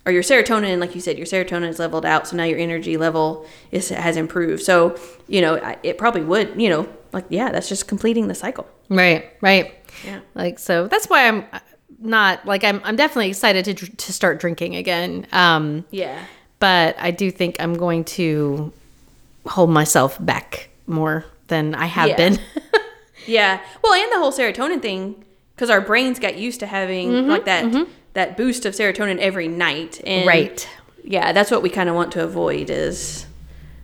[0.06, 2.98] or your serotonin, like you said, your serotonin is leveled out, so now your energy
[2.98, 4.64] level is has improved.
[4.64, 4.98] So
[5.30, 8.68] you know, it probably would, you know, like yeah, that's just completing the cycle.
[8.90, 9.76] Right, right.
[10.06, 10.20] Yeah.
[10.36, 11.46] Like so that's why I'm
[12.00, 15.28] not like I'm I'm definitely excited to to start drinking again.
[15.32, 16.24] Um Yeah.
[16.60, 18.72] but I do think I'm going to
[19.46, 22.16] hold myself back more than I have Yeah.
[22.18, 22.40] been.
[23.26, 23.62] Yeah.
[23.82, 25.24] Well, and the whole serotonin thing,
[25.56, 29.48] because our brains got used to having Mm-hmm, like that that boost of serotonin every
[29.48, 30.68] night, and Right.
[31.06, 33.26] Yeah, that's what we kind of want to avoid is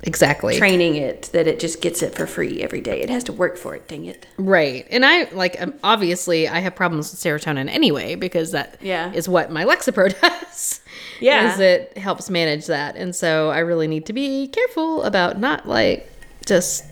[0.03, 0.57] exactly.
[0.57, 3.01] training it that it just gets it for free every day.
[3.01, 3.87] It has to work for it.
[3.87, 4.25] Dang it.
[4.37, 4.87] Right.
[4.89, 9.11] And I like um, obviously I have problems with serotonin anyway because that is Yeah.
[9.13, 10.81] is what my Lexapro does.
[11.19, 11.53] Yeah.
[11.53, 12.95] Is it helps manage that.
[12.95, 16.09] And so I really need to be careful about not like
[16.45, 16.85] just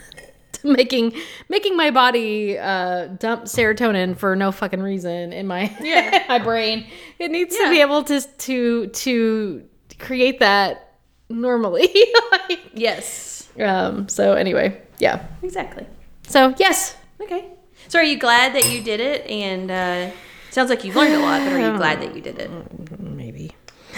[0.64, 1.12] making
[1.48, 6.24] making my body uh dump serotonin for no fucking reason in my Yeah.
[6.28, 6.86] my brain.
[7.20, 7.66] It needs Yeah.
[7.66, 9.62] to be able to to to
[10.00, 10.87] create that
[11.28, 11.88] normally.
[12.32, 13.48] Like, Yes.
[13.60, 15.26] um so anyway, yeah.
[15.42, 15.86] Exactly.
[16.26, 17.46] So yes, Okay.
[17.88, 19.26] So, are you glad that you did it?
[19.26, 20.10] And uh,
[20.50, 22.50] sounds like you've learned a lot, but are you glad that you did it?
[23.00, 23.52] maybe.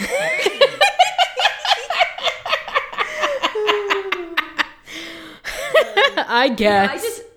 [6.27, 6.89] I guess.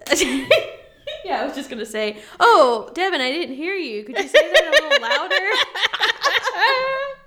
[0.07, 0.25] I just.
[1.25, 2.19] yeah, I was just gonna say.
[2.41, 4.05] Oh, Devin, I didn't hear you.
[4.05, 5.51] Could you say that a little louder?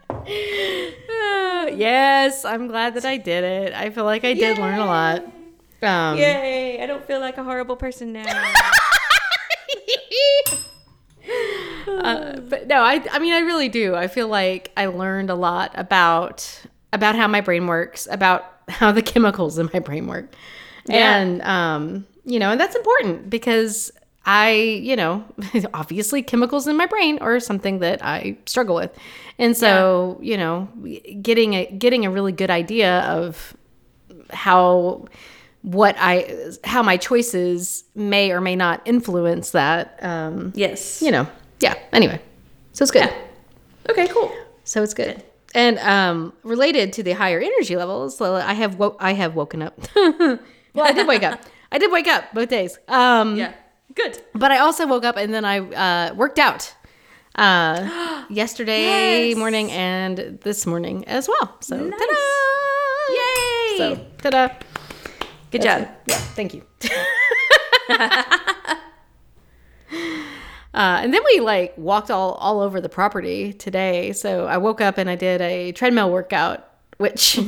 [1.77, 3.73] yes, I'm glad that I did it.
[3.73, 5.23] I feel like I did learn a lot.
[5.81, 6.81] Um, Yay!
[6.81, 8.25] I don't feel like a horrible person now.
[11.87, 13.95] uh, but no, I I mean I really do.
[13.95, 18.91] I feel like I learned a lot about about how my brain works, about how
[18.91, 20.33] the chemicals in my brain work.
[20.87, 21.17] Yeah.
[21.17, 23.91] And um, you know, and that's important because
[24.27, 25.23] I, you know,
[25.73, 28.91] obviously chemicals in my brain are something that I struggle with.
[29.39, 30.67] And so, you know,
[31.21, 33.55] getting a getting a really good idea of
[34.29, 35.05] how
[35.61, 41.01] what I how my choices may or may not influence that um yes.
[41.01, 41.25] you know,
[41.61, 41.75] yeah.
[41.93, 42.19] Anyway,
[42.73, 43.09] so it's good.
[43.89, 44.07] Okay.
[44.09, 44.31] Cool.
[44.65, 45.23] So it's good.
[45.55, 49.61] And um, related to the higher energy levels, well, I have wo- I have woken
[49.61, 49.79] up.
[49.95, 50.39] well,
[50.77, 51.39] I did wake up.
[51.71, 52.77] I did wake up both days.
[52.89, 53.53] Um, Yeah.
[53.97, 54.21] Good.
[54.33, 56.73] But I also woke up and then I uh, worked out
[57.35, 59.37] uh, yesterday Yes.
[59.37, 61.57] morning and this morning as well.
[61.61, 61.99] So Nice.
[61.99, 63.13] ta-da!
[63.13, 63.77] Yay!
[63.77, 64.47] So ta-da!
[65.51, 65.81] Good That's job.
[65.81, 66.11] it.
[66.11, 66.61] Yeah, thank you.
[70.73, 74.13] Uh, and then we like walked all, all over the property today.
[74.13, 77.39] So I woke up and I did a treadmill workout, which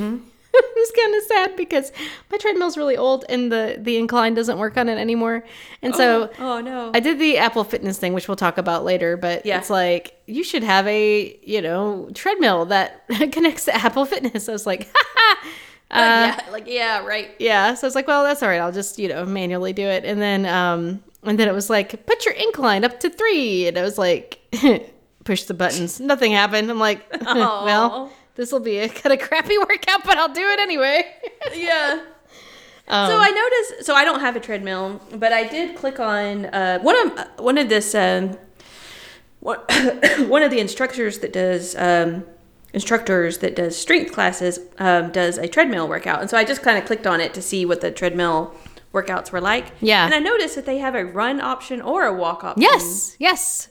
[0.76, 1.92] was kind of sad because
[2.32, 5.44] my treadmill's really old and the, the incline doesn't work on it anymore.
[5.82, 6.92] And so Oh no.
[6.94, 9.58] I did the Apple Fitness thing, which we'll talk about later, but Yeah.
[9.60, 14.48] it's like you should have a, you know, treadmill that connects to Apple Fitness.
[14.50, 15.38] I was like, ha
[15.92, 16.40] uh, yeah.
[16.52, 17.06] Like yeah.
[17.06, 17.32] Right.
[17.40, 17.74] yeah.
[17.74, 18.62] So I was like, well, that's all right.
[18.62, 20.06] I'll just, you know, manually do it.
[20.06, 23.68] And then, um, and then it was like, put your incline up to three.
[23.68, 24.40] And I was like,
[25.26, 26.00] push the buttons.
[26.00, 26.70] Nothing happened.
[26.72, 28.12] I'm like, well.
[28.40, 31.06] This will be a kind of crappy workout, but I'll do it anyway.
[31.56, 32.02] Yeah.
[32.88, 33.86] Um, so I noticed.
[33.86, 37.58] So I don't have a treadmill, but I did click on uh, one of one
[37.58, 38.38] of this um,
[39.42, 39.60] one,
[40.28, 42.26] one of the instructors that does um,
[42.74, 46.78] instructors that does strength classes um, does a treadmill workout, and so I just kind
[46.78, 48.56] of clicked on it to see what the treadmill
[48.94, 49.72] workouts were like.
[49.82, 50.06] Yeah.
[50.06, 52.62] and I noticed that they have a run option or a walk option.
[52.64, 53.70] yes, yes.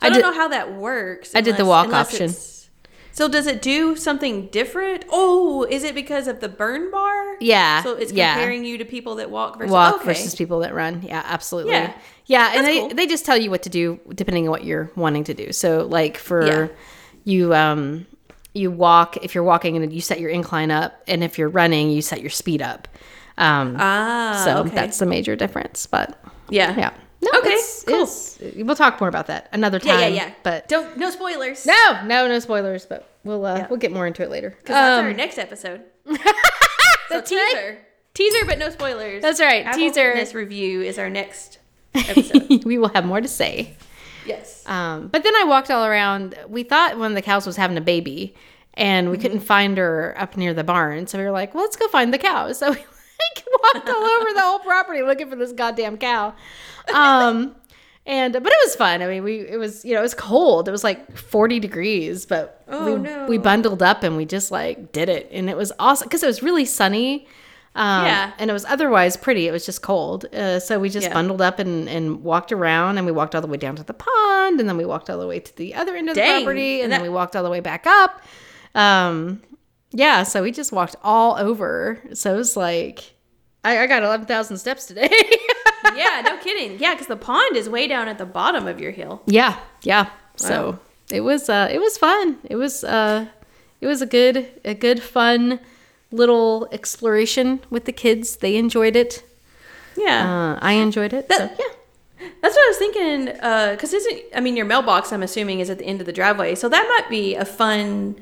[0.00, 1.34] I, I don't did- know how that works.
[1.34, 2.30] I did the walk unless option.
[3.12, 5.04] So does it do something different?
[5.10, 7.36] Oh, is it because of the burn bar?
[7.40, 8.34] Yeah, So it's yeah.
[8.34, 10.04] comparing you to people that walk versus walk okay.
[10.06, 11.02] versus people that run.
[11.02, 11.72] Yeah, absolutely.
[11.72, 11.92] Yeah.
[12.26, 12.88] Yeah, and That's they cool.
[12.90, 15.52] they just tell you what to do depending on what you're wanting to do.
[15.52, 16.68] So like for Yeah.
[17.24, 18.06] you um
[18.54, 21.90] you walk if you're walking and you set your incline up and if you're running
[21.90, 22.86] you set your speed up.
[23.38, 24.70] Um Ah, so okay.
[24.74, 26.90] that's the major difference, but yeah, yeah.
[27.22, 28.02] No, Okay, it's- cool.
[28.02, 30.00] it's- we'll talk more about that another time.
[30.00, 30.26] yeah, yeah.
[30.26, 30.34] yeah.
[30.42, 31.66] But don't no spoilers.
[31.66, 32.86] no, no, no spoilers.
[32.86, 33.66] But we'll uh, Yeah.
[33.68, 34.50] we'll get more into it later.
[34.50, 35.82] because that's Um, our next episode.
[37.08, 37.48] So That's right.
[37.50, 37.78] teaser,
[38.14, 39.20] teaser, but no spoilers.
[39.20, 40.14] That's right, Apple teaser.
[40.14, 41.58] This review is our next
[41.94, 42.62] episode.
[42.64, 43.74] we will have more to say.
[44.24, 44.62] yes.
[44.66, 46.36] Um, but then I walked all around.
[46.48, 48.36] We thought one of the cows was having a baby,
[48.74, 51.08] and we couldn't find her up near the barn.
[51.08, 52.52] So we were like, well, let's go find the cow.
[52.52, 52.78] So we
[53.74, 56.34] like walked all over the whole property looking for this goddamn cow.
[56.94, 57.54] Um,
[58.06, 59.02] and but it was fun.
[59.02, 60.68] I mean, we it was you know it was cold.
[60.68, 63.26] It was like forty degrees, but Oh, we no.
[63.26, 66.26] we bundled up and we just like did it, and it was awesome because it
[66.26, 67.26] was really sunny.
[67.76, 68.32] Um, Yeah.
[68.40, 69.46] And it was otherwise pretty.
[69.46, 70.24] It was just cold.
[70.34, 71.14] Uh, so we just Yeah.
[71.14, 73.94] bundled up and, and walked around and we walked all the way down to the
[73.94, 76.80] pond and then we walked all the way to the other end of the property
[76.82, 78.22] and And then we walked all the way back up.
[78.74, 79.42] Um,
[79.90, 80.22] yeah.
[80.22, 82.00] So we just walked all over.
[82.14, 83.14] So it was like,
[83.64, 85.10] I, I got 11,000 steps today.
[85.94, 86.78] yeah, no kidding.
[86.78, 89.22] Yeah, because the pond is way down at the bottom of your hill.
[89.26, 90.10] Yeah, yeah.
[90.36, 90.78] So
[91.10, 92.38] it was uh it was fun.
[92.44, 93.26] It was uh
[93.80, 95.60] it was a good a good fun
[96.10, 98.36] little exploration with the kids.
[98.36, 99.22] They enjoyed it.
[99.96, 100.54] Yeah.
[100.54, 101.30] Uh, I enjoyed it.
[101.30, 101.74] So yeah.
[102.42, 103.24] That's what I was thinking.
[103.26, 105.12] Because isn't I mean your mailbox?
[105.12, 108.16] I'm assuming is at the end of the driveway, so that might be a fun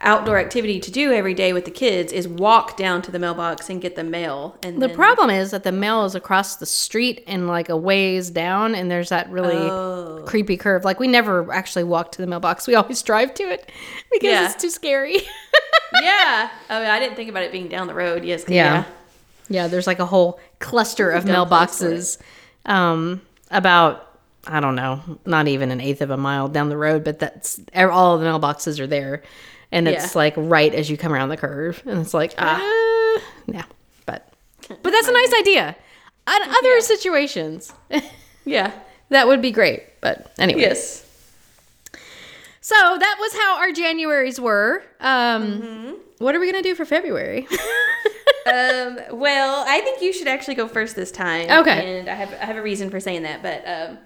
[0.00, 2.12] outdoor activity to do every day with the kids.
[2.12, 4.56] Is walk down to the mailbox and get the mail.
[4.62, 7.76] And The then- problem is that the mail is across the street and like a
[7.76, 10.22] ways down, and there's that really Oh.
[10.26, 10.84] creepy curve.
[10.84, 12.66] Like we never actually walk to the mailbox.
[12.66, 13.70] We always drive to it
[14.12, 14.44] because Yeah.
[14.46, 15.16] it's too scary.
[16.02, 16.50] yeah.
[16.70, 18.24] Oh, I didn't think about it being down the road.
[18.24, 18.44] Yes.
[18.48, 18.84] Yeah.
[19.48, 22.18] Yeah, there's like a whole cluster of mailboxes
[22.64, 23.20] um,
[23.52, 27.20] about, I don't know, not even an eighth of a mile down the road, but
[27.20, 29.22] that's all the mailboxes are there.
[29.72, 30.18] And it's Yeah.
[30.18, 31.82] like right as you come around the curve.
[31.86, 33.64] And it's like, ah, yeah.
[34.06, 34.28] But,
[34.68, 35.76] but that's a nice idea.
[36.28, 37.72] On other situations,
[38.44, 38.72] Yeah.
[39.10, 39.82] that would be great.
[40.00, 40.60] But anyway.
[40.62, 41.02] Yes.
[42.60, 44.82] So that was how our Januaries were.
[45.00, 45.92] Um, Mm-hmm.
[46.18, 47.46] What are we going to do for February?
[48.46, 51.50] Um, well, I think you should actually go first this time.
[51.50, 51.98] Okay.
[51.98, 53.98] And I have I have a reason for saying that, but um,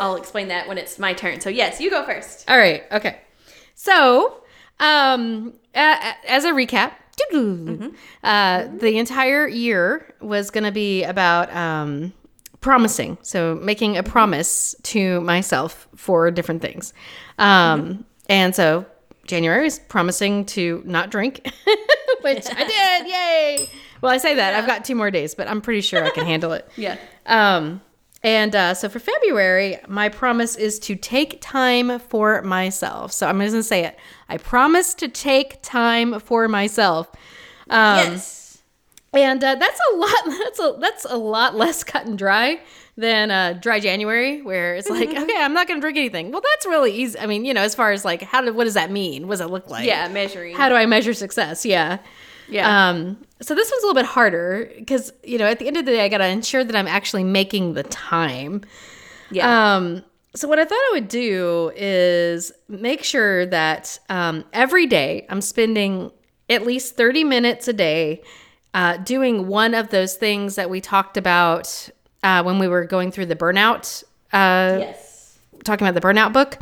[0.00, 1.40] I'll, I'll explain that when it's my turn.
[1.40, 2.44] So yes, you go first.
[2.50, 2.82] All right.
[2.90, 3.18] Okay.
[3.76, 4.42] So,
[4.80, 6.92] um, uh, as a recap,
[8.22, 12.12] uh, the entire year was going to be about um,
[12.60, 13.18] promising.
[13.22, 16.92] So, making a promise to myself for different things.
[17.38, 18.86] Um, And so,
[19.26, 21.40] January is promising to not drink,
[22.22, 23.08] which I did.
[23.08, 23.68] Yay.
[24.00, 24.54] Well, I say that.
[24.54, 26.68] I've got two more days, but I'm pretty sure I can handle it.
[26.76, 26.96] Yeah.
[27.26, 27.80] Um,
[28.24, 33.12] and uh, so for February, my promise is to take time for myself.
[33.12, 33.98] So I'm just gonna say it.
[34.30, 37.08] I promise to take time for myself.
[37.68, 38.62] Um, yes.
[39.12, 40.10] and uh, that's a lot.
[40.42, 42.60] That's a that's a lot less cut and dry
[42.96, 46.30] than uh, dry January, where it's like, okay, I'm not gonna drink anything.
[46.30, 47.18] Well, that's really easy.
[47.18, 49.26] I mean, you know, as far as like, how do what does that mean?
[49.28, 49.84] What does it look like?
[49.86, 50.54] Yeah, measuring.
[50.56, 51.66] How do I measure success?
[51.66, 51.98] Yeah.
[52.48, 52.88] Yeah.
[52.88, 55.84] Um, so this one's a little bit harder because you know at the end of
[55.84, 58.62] the day, I gotta ensure that I'm actually making the time.
[59.30, 59.76] yeah.
[59.76, 60.04] Um,
[60.36, 65.40] so what I thought I would do is make sure that um, every day I'm
[65.40, 66.10] spending
[66.50, 68.20] at least 30 minutes a day
[68.74, 71.88] uh, doing one of those things that we talked about
[72.24, 74.02] uh, when we were going through the burnout
[74.34, 75.38] uh, yes.
[75.62, 76.58] talking about the burnout book.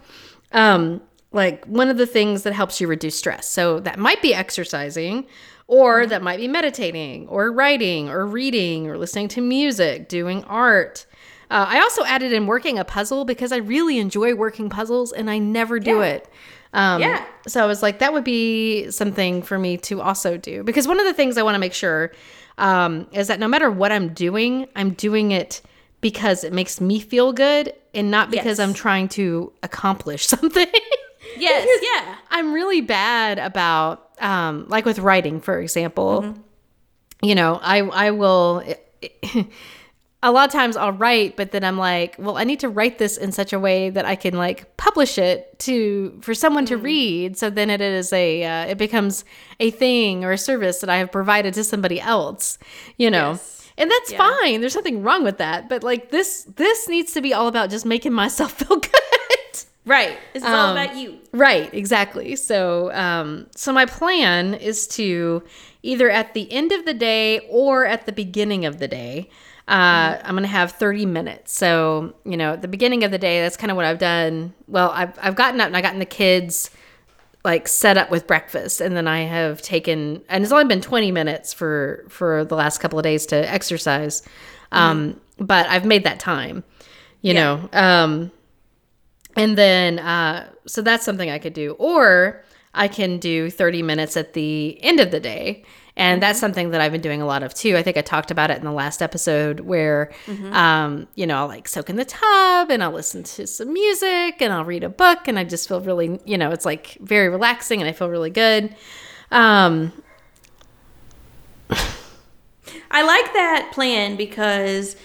[0.53, 1.01] Um,
[1.33, 3.49] like one of the things that helps you reduce stress.
[3.49, 5.27] So that might be exercising,
[5.73, 11.07] or that might be meditating, or writing, or reading, or listening to music, doing art.
[11.51, 15.31] Uh, I also added in working a puzzle because I really enjoy working puzzles and
[15.31, 16.05] I never do Yeah.
[16.15, 16.29] it.
[16.75, 17.25] Um, Yeah.
[17.47, 20.99] So I was like, that would be something for me to also do because one
[21.01, 22.13] of the things I want to make sure
[22.59, 25.63] um, is that no matter what I'm doing, I'm doing it
[26.03, 28.61] because it makes me feel good and not because Yes.
[28.61, 30.69] I'm trying to accomplish something.
[31.37, 31.67] Yes.
[31.83, 32.17] Yeah.
[32.31, 36.35] I'm really bad about, um, like with writing, for example.
[37.23, 38.63] You know, I I will.
[40.25, 42.99] a lot of times I'll write, but then I'm like, well, I need to write
[42.99, 46.77] this in such a way that I can like publish it to for someone to
[46.77, 47.37] read.
[47.37, 49.25] So then it is a uh, it becomes
[49.61, 52.59] a thing or a service that I have provided to somebody else.
[52.97, 53.33] You know.
[53.33, 53.59] Yes.
[53.79, 54.19] And that's Yeah.
[54.19, 54.61] fine.
[54.61, 55.69] There's nothing wrong with that.
[55.69, 58.93] But like this this needs to be all about just making myself feel good.
[59.85, 60.17] Right.
[60.35, 61.19] It's is all Um, about you.
[61.33, 62.37] Right, exactly.
[62.37, 65.43] So, um, so my plan is to
[65.83, 69.29] either at the end of the day or at the beginning of the day,
[69.69, 71.53] uh, I'm going to have 30 minutes.
[71.57, 74.55] So, you know, at the beginning of the day, that's kind of what I've done.
[74.69, 76.71] Well, I've, I've gotten up and I've gotten the kids
[77.45, 81.11] like set up with breakfast and then I have taken, and it's only been 20
[81.11, 84.23] minutes for, for the last couple of days to exercise.
[84.71, 86.63] Um, but I've made that time,
[87.21, 87.43] you Yeah.
[87.43, 88.31] know, um,
[89.37, 91.73] and then, uh, so that's something I could do.
[91.79, 95.65] Or I can do 30 minutes at the end of the day.
[95.95, 97.77] And that's something that I've been doing a lot of too.
[97.77, 100.11] I think I talked about it in the last episode where,
[100.53, 104.41] um, you know, I'll like soak in the tub and I'll listen to some music
[104.41, 107.29] and I'll read a book and I just feel really, you know, it's like very
[107.29, 108.75] relaxing and I feel really good.
[109.31, 109.93] Um,
[112.91, 114.97] I like that plan because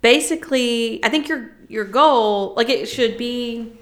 [0.00, 3.72] basically I think your your goal like it should be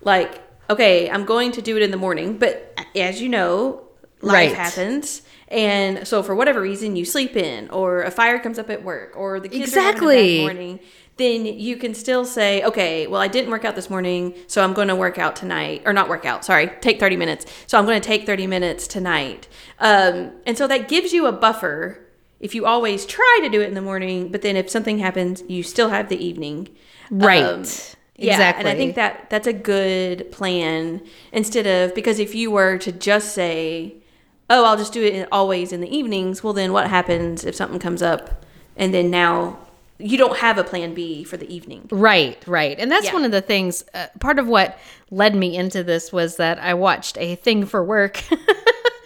[0.00, 3.82] like okay, I'm going to do it in the morning, but as you know,
[4.22, 4.56] life Right.
[4.56, 8.82] happens And so for whatever reason you sleep in or a fire comes up at
[8.82, 10.36] work or the kids are having a Exactly.
[10.38, 10.80] bad morning,
[11.18, 14.72] then you can still say, okay, well I didn't work out this morning, so I'm
[14.72, 17.44] going to work out tonight or not work out, sorry, take 30 minutes.
[17.66, 19.46] So I'm going to take 30 minutes tonight.
[19.80, 22.00] Um, and so that gives you a buffer
[22.40, 25.42] if you always try to do it in the morning, but then if something happens,
[25.46, 26.68] you still have the evening.
[27.10, 27.42] Right.
[27.44, 27.64] Um,
[28.16, 28.60] yeah, exactly.
[28.60, 32.92] and I think that that's a good plan instead of because if you were to
[32.92, 33.94] just say,
[34.48, 37.80] "Oh, I'll just do it always in the evenings," well, then what happens if something
[37.80, 38.44] comes up,
[38.76, 39.58] and then now
[39.98, 41.88] you don't have a plan B for the evening?
[41.90, 42.78] Right, right.
[42.78, 43.12] And that's Yeah.
[43.14, 44.76] one of the things, uh, part of what
[45.10, 48.22] led me into this was that I watched a thing for work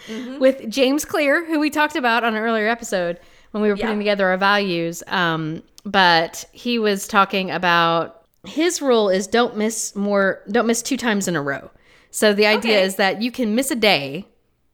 [0.08, 0.38] Mm-hmm.
[0.38, 3.18] with James Clear, who we talked about on an earlier episode
[3.52, 3.98] when we were putting Yeah.
[3.98, 5.02] together our values.
[5.06, 10.96] Um, but he was talking about his rule is don't miss more, don't miss two
[10.96, 11.70] times in a row.
[12.10, 12.82] So the idea Okay.
[12.84, 14.26] is that you can miss a day,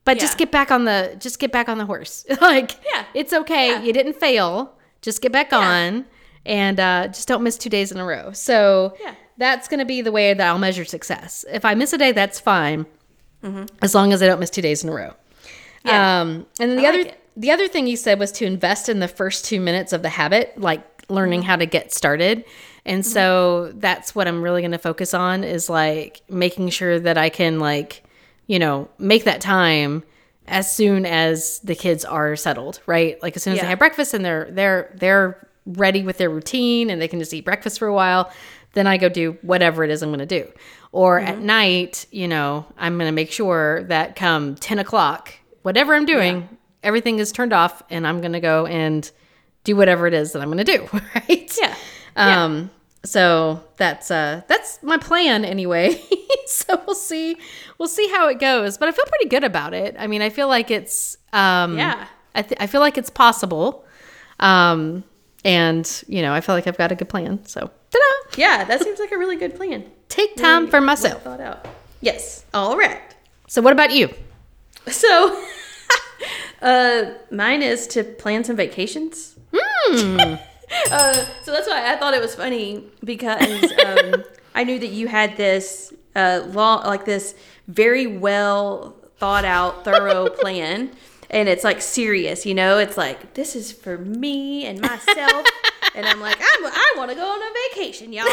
[0.05, 2.25] but just get back on the just get back on the horse.
[2.41, 3.05] like Yeah.
[3.15, 3.71] it's okay.
[3.71, 3.83] Yeah.
[3.83, 4.77] You didn't fail.
[5.03, 6.05] Just get back on
[6.47, 8.33] and uh, just don't miss two days in a row.
[8.33, 9.15] So Yeah.
[9.39, 11.45] that's going to be the way that I'll measure success.
[11.51, 12.87] If I miss a day, that's fine,
[13.83, 15.09] as long as I don't miss two days in a row.
[15.85, 15.89] Mm-hmm.
[15.89, 16.21] Yeah.
[16.21, 17.21] Um, and then the I other like.
[17.37, 20.09] The other thing you said was to invest in the first two minutes of the
[20.09, 21.47] habit, like learning Mm-hmm.
[21.49, 22.45] how to get started.
[22.87, 27.17] And so that's what I'm really going to focus on is like making sure that
[27.19, 28.05] I can like,
[28.47, 30.03] you know, make that time
[30.47, 33.21] as soon as the kids are settled, right?
[33.23, 36.91] Like as soon as they have breakfast and they're they're they're ready with their routine
[36.91, 38.31] and they can just eat breakfast for a while,
[38.75, 40.51] then I go do whatever it is I'm going to do.
[40.93, 41.47] Or at Mm-hmm.
[41.47, 46.49] night, you know, I'm going to make sure that come 10 o'clock, whatever I'm doing,
[46.85, 49.11] everything is turned off and I'm going to go and
[49.65, 50.89] do whatever it is that I'm going to do.
[51.15, 51.59] Right.
[51.61, 51.75] Yeah.
[52.17, 52.71] Um,
[53.05, 56.01] so that's, uh, that's my plan anyway.
[56.47, 57.37] so we'll see,
[57.79, 59.97] we'll see how it goes, but I feel pretty good about it.
[59.99, 62.07] I mean, I feel like it's, um, Yeah.
[62.35, 63.85] I, th- I feel like it's possible.
[64.41, 65.05] Um,
[65.45, 67.45] and you know, I feel like I've got a good plan.
[67.47, 68.01] So ta-da!
[68.37, 69.85] Yeah, that seems like a really good plan.
[70.09, 71.23] take time for Well myself.
[71.23, 71.67] thought out.
[72.01, 72.45] Yes.
[72.55, 73.01] All right.
[73.49, 74.09] So what about you?
[74.89, 75.45] So,
[76.63, 79.37] uh, mine is to plan some vacations.
[79.55, 80.17] Hmm.
[80.91, 85.09] uh, so that's why I thought it was funny because um, I knew that you
[85.09, 87.35] had this uh, long, like this
[87.69, 90.91] very well thought out, thorough plan.
[91.31, 92.79] And it's like serious, you know.
[92.79, 95.47] It's like this is for me and myself,
[95.97, 98.27] and I'm like, I'm, I want to go on a vacation, y'all.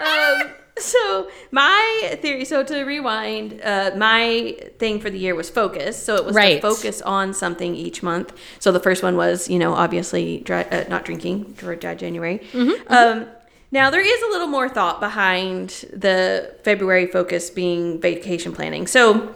[0.00, 5.96] um, so my theory, so to rewind, uh, my thing for the year was focus.
[6.02, 6.60] So it was Right.
[6.60, 8.32] to focus on something each month.
[8.58, 12.40] So the first one was, you know, obviously dry, uh, not drinking for dry January.
[12.88, 13.26] Um,
[13.72, 18.86] now there is a little more thought behind the February focus being vacation planning.
[18.86, 19.34] So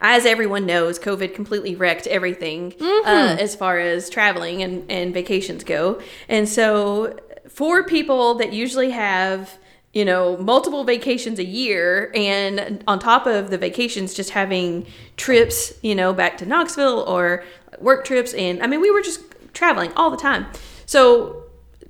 [0.00, 5.62] as everyone knows, COVID completely wrecked everything uh, as far as traveling and, and vacations
[5.64, 6.00] go.
[6.28, 9.58] And so, for people that usually have,
[9.92, 15.72] you know, multiple vacations a year, and on top of the vacations, just having trips,
[15.82, 17.44] you know, back to Knoxville or
[17.78, 19.20] work trips, and I mean, we were just
[19.52, 20.46] traveling all the time.
[20.86, 21.44] So,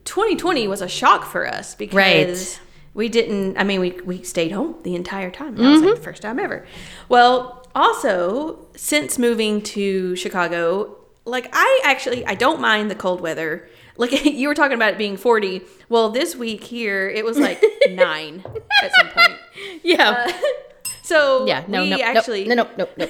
[0.05, 2.61] 2020 was a shock for us because Right.
[2.93, 5.55] we didn't i mean we, we stayed home the entire time.
[5.55, 5.97] That was like mm-hmm.
[5.97, 6.67] the first time ever.
[7.09, 13.69] Well also since moving to chicago like i actually i don't mind the cold weather
[13.97, 17.63] like you were talking about it being 40 well this week here it was like
[17.91, 18.45] nine
[18.83, 19.39] at some point
[19.83, 20.33] Yeah.
[21.03, 21.65] so yeah.
[21.69, 21.83] No.
[21.83, 22.01] we No.
[22.01, 22.55] actually No.
[22.55, 22.69] No.
[22.77, 22.89] No.
[22.97, 23.09] No.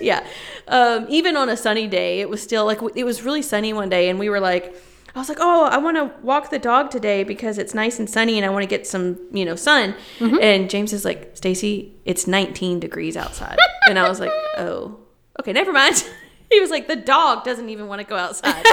[0.00, 0.26] yeah.
[0.68, 3.88] Um, even on a sunny day, it was still like it was really sunny one
[3.88, 4.74] day, and we were like,
[5.14, 8.08] I was like, oh, I want to walk the dog today because it's nice and
[8.08, 9.94] sunny, and I want to get some, you know, sun.
[10.18, 10.38] Mm-hmm.
[10.40, 14.96] And James is like, Stacy, it's 19 degrees outside, and I was like, oh,
[15.40, 16.02] okay, never mind.
[16.50, 18.64] he was like, the dog doesn't even want to go outside.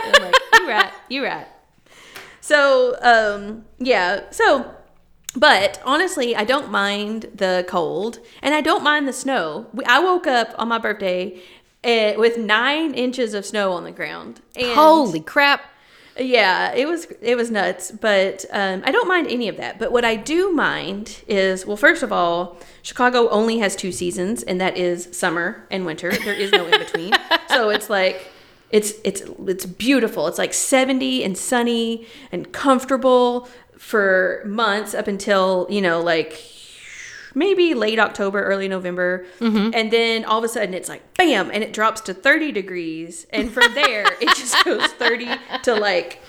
[0.62, 1.47] You right, you right.
[2.39, 4.76] So, um, yeah, so
[5.36, 9.67] but honestly, I don't mind the cold and I don't mind the snow.
[9.86, 11.41] I woke up on my birthday
[11.84, 14.41] uh, with nine inches of snow on the ground.
[14.55, 15.62] And Holy crap!
[16.18, 17.91] yeah, it was it was nuts.
[17.91, 19.80] But um, I don't mind any of that.
[19.80, 24.43] But what I do mind is, well, first of all, Chicago only has two seasons,
[24.43, 26.12] and that is summer and winter.
[26.12, 27.14] There is no in between.
[27.49, 28.31] so it's like
[28.72, 30.28] it's it's it's beautiful.
[30.28, 33.47] It's like seventy and sunny and comfortable
[33.78, 36.41] for months up until you know like
[37.34, 39.26] maybe late October, early November.
[39.39, 39.72] Mm-hmm.
[39.74, 43.28] And then all of a sudden it's like bam, and it drops to 30 degrees.
[43.30, 45.30] And from there, it just goes 30
[45.63, 46.22] to like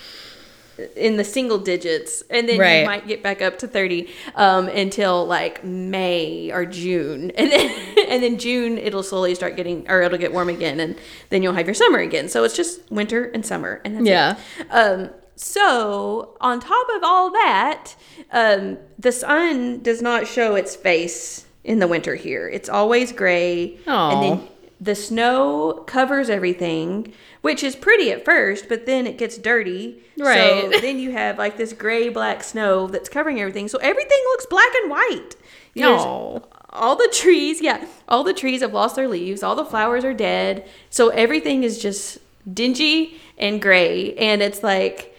[0.97, 2.81] in the single digits, and then Right.
[2.81, 7.71] you might get back up to 30 um, until like May or June, and then
[8.09, 10.97] and then June it'll slowly start getting or it'll get warm again, and
[11.31, 12.29] then you'll have your summer again.
[12.29, 14.37] So it's just winter and summer, and that's Yeah.
[14.59, 14.67] it.
[14.71, 17.95] Um, so on top of all that,
[18.33, 22.49] um, the sun does not show its face in the winter here.
[22.49, 24.11] It's always gray, Aw.
[24.13, 24.49] and then
[24.83, 30.03] the snow covers everything, which is pretty at first, but then it gets dirty.
[30.19, 30.73] Right.
[30.73, 33.69] So then you have like this gray black snow that's covering everything.
[33.69, 35.37] So everything looks black and white.
[35.79, 36.41] Aw.
[36.71, 39.45] all the trees, yeah, all the trees have lost their leaves.
[39.45, 40.69] All the flowers are dead.
[40.91, 42.19] So everything is just
[42.53, 44.15] dingy and gray.
[44.17, 45.17] And it's like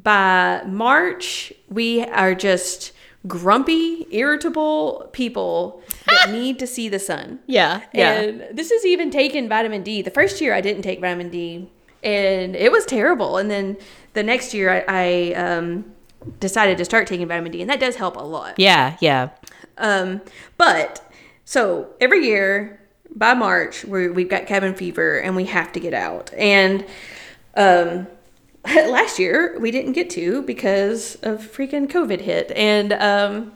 [0.00, 2.92] by March, we are just
[3.26, 7.38] grumpy, irritable people that need to see the sun.
[7.46, 7.82] Yeah.
[7.92, 8.20] Yeah.
[8.20, 10.02] And this is even taking vitamin D.
[10.02, 11.70] The first year I didn't take vitamin D,
[12.02, 13.38] and it was terrible.
[13.38, 13.76] And then
[14.14, 15.92] the next year I, I um,
[16.40, 18.58] decided to start taking vitamin D, and that does help a lot.
[18.58, 18.96] yeah.
[19.00, 19.30] Yeah.
[19.78, 20.20] Um,
[20.58, 21.10] but
[21.44, 22.80] so every year
[23.14, 26.32] by March, we we've got cabin fever and we have to get out.
[26.34, 26.84] And
[27.56, 28.06] um,
[28.88, 32.52] last year we didn't get to because of freaking COVID hit.
[32.52, 33.52] And um,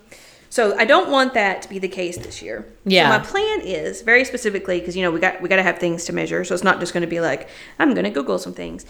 [0.51, 2.67] so I don't want that to be the case this year.
[2.85, 3.11] Yeah.
[3.11, 5.79] So my plan is very specifically because you know we got we got to have
[5.79, 6.45] things to measure.
[6.45, 7.49] So it's not just going to be like
[7.79, 8.85] I'm going to Google some things.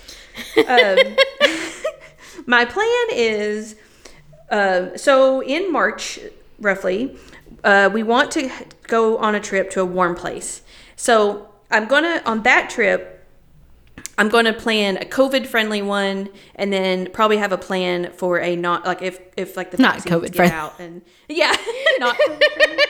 [0.56, 0.96] Um,
[2.46, 3.76] my plan is
[4.50, 6.20] um, so in March,
[6.60, 7.16] roughly,
[7.64, 8.50] uh, we want to
[8.86, 10.62] go on a trip to a warm place.
[10.94, 13.12] So I'm gonna on that trip.
[14.18, 18.56] I'm going to plan a COVID-friendly one, and then probably have a plan for a
[18.56, 20.54] not like if if like the Not vaccines get COVID-friendly.
[20.54, 21.54] out and yeah,
[21.98, 22.84] not COVID-friendly.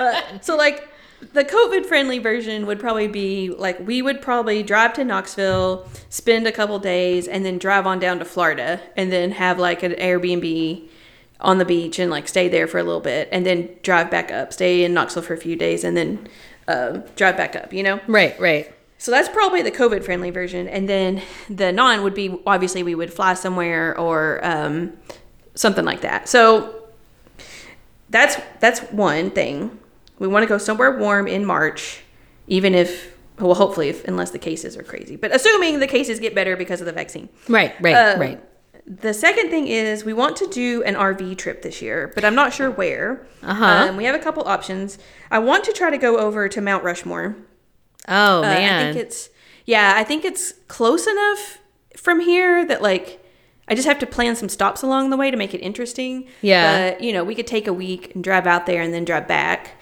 [0.00, 0.88] uh, so like
[1.32, 6.52] the COVID-friendly version would probably be like we would probably drive to Knoxville, spend a
[6.52, 10.88] couple days, and then drive on down to Florida, and then have like an Airbnb
[11.40, 14.30] on the beach and like stay there for a little bit, and then drive back
[14.32, 16.26] up, stay in Knoxville for a few days, and then
[16.68, 17.72] um, drive back up.
[17.72, 18.00] You know.
[18.06, 18.38] Right.
[18.40, 18.72] Right.
[19.04, 20.66] So that's probably the COVID friendly version.
[20.66, 24.94] And then the non would be obviously we would fly somewhere or um,
[25.54, 26.26] something like that.
[26.26, 26.86] So
[28.08, 29.78] that's that's one thing.
[30.18, 32.02] We want to go somewhere warm in March,
[32.46, 35.16] even if well, hopefully, if, unless the cases are crazy.
[35.16, 37.28] But assuming the cases get better because of the vaccine.
[37.46, 37.74] Right.
[37.82, 37.94] Right.
[37.94, 38.42] Um, right.
[38.86, 42.34] The second thing is we want to do an RV trip this year, but I'm
[42.34, 43.26] not sure where.
[43.42, 43.88] Uh-huh.
[43.90, 44.96] Um, we have a couple options.
[45.30, 47.36] I want to try to go over to Mount Rushmore.
[48.08, 48.88] Oh Uh, man.
[48.88, 49.30] I think it's
[49.66, 51.58] yeah, I think it's close enough
[51.96, 53.20] from here that like
[53.66, 56.26] I just have to plan some stops along the way to make it interesting.
[56.42, 56.90] Yeah.
[56.90, 59.26] But, you know, we could take a week and drive out there and then drive
[59.26, 59.80] back.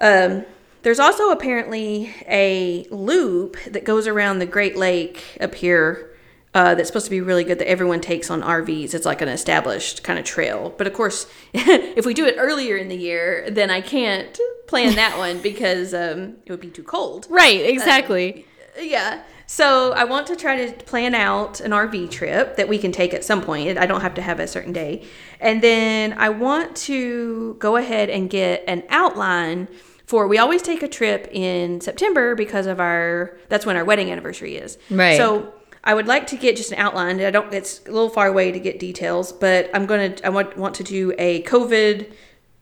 [0.00, 0.44] Um
[0.82, 6.10] there's also apparently a loop that goes around the Great Lake up here
[6.54, 8.94] uh, that's supposed to be really good that everyone takes on RVs.
[8.94, 10.72] It's like an established kind of trail.
[10.78, 14.38] But of course, if we do it earlier in the year, then I can't
[14.68, 17.26] plan that one because um, it would be too cold.
[17.28, 17.60] right.
[17.60, 18.46] Exactly.
[18.80, 19.22] Yeah.
[19.46, 23.12] So I want to try to plan out an RV trip that we can take
[23.12, 23.76] at some point.
[23.76, 25.04] I don't have to have a certain day.
[25.38, 29.68] And then I want to go ahead and get an outline
[30.06, 34.10] for we always take a trip in September because of our that's when our wedding
[34.10, 34.78] anniversary is.
[34.90, 35.16] Right.
[35.16, 35.52] So
[35.84, 37.20] I would like to get just an outline.
[37.20, 40.30] I don't it's a little far away to get details, but I'm going to I
[40.30, 42.12] want want to do a COVID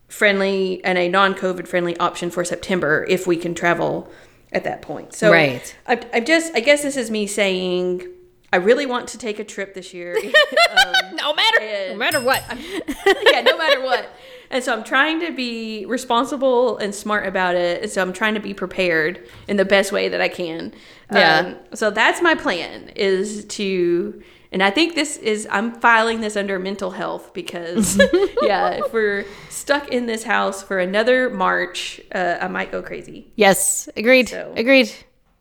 [0.09, 4.11] friendly and a non-COVID friendly option for September if we can travel
[4.53, 5.15] at that point.
[5.15, 5.75] So Right.
[5.87, 8.07] I, I just I guess this is me saying
[8.53, 10.15] I really want to take a trip this year.
[10.17, 11.61] um, no matter.
[11.93, 12.43] no matter what.
[12.51, 14.09] yeah, no matter what.
[14.53, 17.83] And so I'm trying to be responsible and smart about it.
[17.83, 20.73] And so I'm trying to be prepared in the best way that I can.
[21.13, 21.39] Yeah.
[21.39, 24.23] Um, so that's my plan is to,
[24.53, 27.97] and I think this is, I'm filing this under mental health because,
[28.43, 33.33] yeah, if we're stuck in this house for another March, uh, I might go crazy.
[33.37, 33.89] yes.
[33.97, 34.29] Agreed.
[34.29, 34.93] So- Agreed.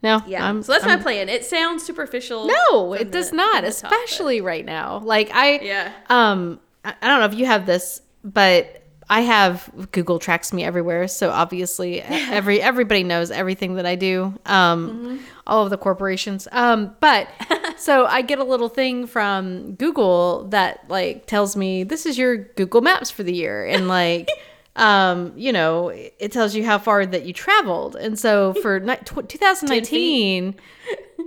[0.03, 0.21] No.
[0.25, 0.43] Yeah.
[0.45, 1.29] I'm- so that's I'm- my plan.
[1.29, 2.47] It sounds superficial.
[2.47, 4.97] No, it does not, the top, especially right now.
[5.03, 5.91] Like I Yeah.
[6.09, 8.80] um I I don't know if you have this, but
[9.11, 12.01] I have Google tracks me everywhere, so obviously
[12.37, 14.33] every everybody knows everything that I do.
[14.45, 15.17] Um Mm-hmm.
[15.45, 16.47] all of the corporations.
[16.51, 17.27] Um but
[17.77, 22.37] so I get a little thing from Google that like tells me this is your
[22.37, 24.29] Google Maps for the year and like
[24.77, 28.95] um you know it tells you how far that you traveled and so for ni-
[29.03, 30.55] tw- 2019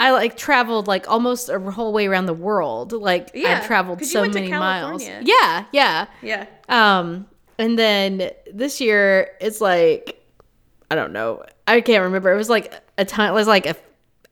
[0.01, 2.93] I like traveled like almost a whole way around the world.
[2.93, 5.07] Like Yeah, I've traveled so many miles.
[5.23, 6.07] Yeah, yeah.
[6.23, 6.47] Yeah.
[6.69, 7.27] Um,
[7.59, 10.21] and then this year it's like
[10.91, 11.45] I don't know.
[11.67, 12.33] I can't remember.
[12.33, 13.31] It was like a time.
[13.31, 13.75] It was like a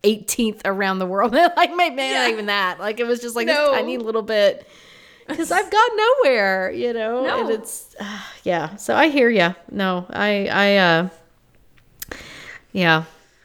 [0.04, 1.32] 18th around the world.
[1.56, 2.22] like maybe Yeah.
[2.22, 2.78] not even that.
[2.78, 3.70] Like it was just like No.
[3.72, 4.66] this tiny little bit.
[5.28, 7.40] Because I've gone nowhere, you know, No.
[7.40, 8.76] and it's uh, yeah.
[8.76, 9.54] So I hear you.
[9.70, 11.08] No, I I uh
[12.72, 13.04] yeah.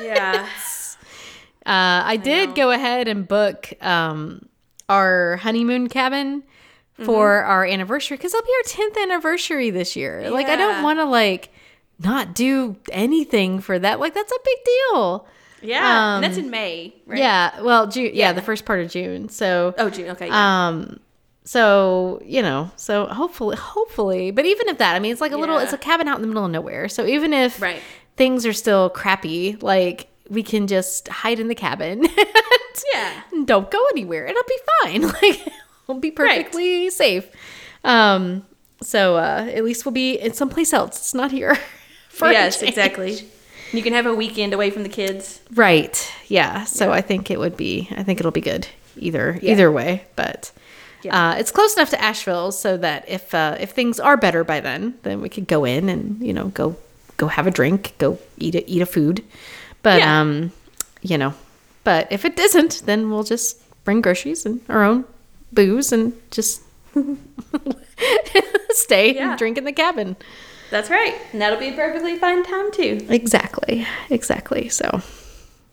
[0.00, 0.48] Yeah.
[1.66, 2.54] Uh, I did know.
[2.54, 4.48] go ahead and book um,
[4.88, 6.42] our honeymoon cabin
[7.04, 7.50] for Mm-hmm.
[7.50, 10.30] our anniversary because it'll be our 10th anniversary this year.
[10.30, 11.50] Like, I don't want to like
[12.00, 14.00] not do anything for that.
[14.00, 15.26] Like, that's a big deal.
[15.62, 16.14] Yeah.
[16.16, 17.18] and that's Um, in May, right?
[17.18, 17.60] Yeah.
[17.62, 18.06] Well, June.
[18.06, 18.10] Yeah.
[18.28, 18.32] Yeah.
[18.32, 19.28] the first part of June.
[19.28, 20.10] So, Oh, June.
[20.10, 20.26] Okay.
[20.28, 20.66] Yeah.
[20.68, 21.00] um,
[21.44, 25.36] so you know, so hopefully, hopefully, but even if that, I mean, it's like a
[25.36, 26.88] little, it's a cabin out in the middle of nowhere.
[26.88, 27.80] So even if Right.
[28.16, 32.04] things are still crappy, like we can just hide in the cabin.
[32.94, 33.22] yeah.
[33.32, 34.26] and don't go anywhere.
[34.26, 35.02] It'll be fine.
[35.22, 35.52] Like
[35.88, 37.26] we'll be perfectly safe.
[37.82, 38.46] Um,
[38.82, 40.98] so uh, at least we'll be in someplace else.
[40.98, 41.58] It's not here.
[42.20, 43.28] Yes, exactly.
[43.72, 45.40] You can have a weekend away from the kids.
[45.54, 46.12] Right.
[46.26, 46.64] Yeah.
[46.64, 47.86] So I think it would be.
[47.96, 48.66] I think it'll be good
[48.96, 49.52] either Yeah.
[49.52, 50.04] either way.
[50.16, 50.50] But
[51.04, 51.30] Yeah.
[51.30, 54.58] uh, it's close enough to Asheville so that if uh, if things are better by
[54.58, 56.74] then, then we could go in and you know go
[57.18, 59.22] go have a drink, go eat a, eat a food.
[59.84, 60.20] But Yeah.
[60.20, 60.50] um,
[61.02, 61.34] you know,
[61.84, 65.04] but if it isn't, then we'll just bring groceries and our own
[65.52, 66.62] booze and just
[68.70, 69.30] stay Yeah.
[69.30, 70.16] and drink in the cabin.
[70.70, 71.14] That's right.
[71.32, 73.04] And that'll be a perfectly fine time too.
[73.08, 73.86] Exactly.
[74.10, 74.68] Exactly.
[74.68, 75.00] So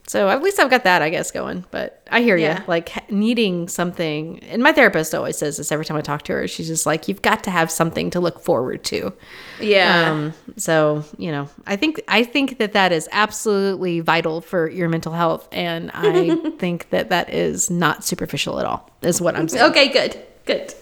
[0.08, 1.66] so at least I've got that I guess going.
[1.72, 2.60] But I hear Yeah.
[2.60, 2.66] you.
[2.68, 6.48] Like needing something and my therapist always says this every time I talk to her.
[6.48, 9.14] She's just like you've got to have something to look forward to.
[9.60, 10.12] Yeah.
[10.12, 14.90] Um so, you know, I think I think that that is absolutely vital for your
[14.90, 18.90] mental health and I think that that is not superficial at all.
[19.02, 19.72] Is what I'm saying.
[19.72, 20.18] okay, good.
[20.46, 20.74] Good.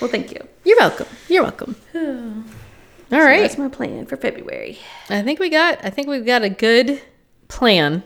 [0.00, 0.38] Well, thank you.
[0.64, 1.06] You're welcome.
[1.28, 1.76] You're welcome.
[3.12, 3.40] All right.
[3.42, 4.78] That's my plan for February.
[5.10, 7.00] I think we got I think we've got a good
[7.48, 8.02] plan.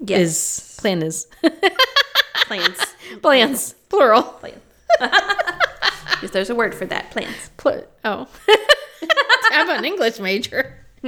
[0.00, 0.20] Yes.
[0.20, 1.26] Is plan is
[2.46, 2.78] plans.
[3.22, 4.22] plans plural.
[4.22, 4.60] Plan.
[5.00, 7.10] yes, there's a word for that.
[7.10, 7.50] Plans.
[7.56, 8.28] Pl- oh,
[9.52, 10.78] I'm an English major.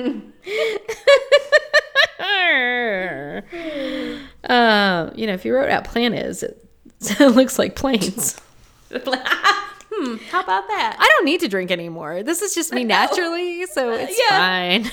[4.45, 6.63] uh, you know, if you wrote out plan is, it,
[7.21, 8.41] it looks like planes.
[8.91, 10.17] hmm.
[10.31, 10.97] How about that?
[10.99, 12.23] I don't need to drink anymore.
[12.23, 14.39] This is just me naturally, so it's Yeah.
[14.39, 14.91] fine.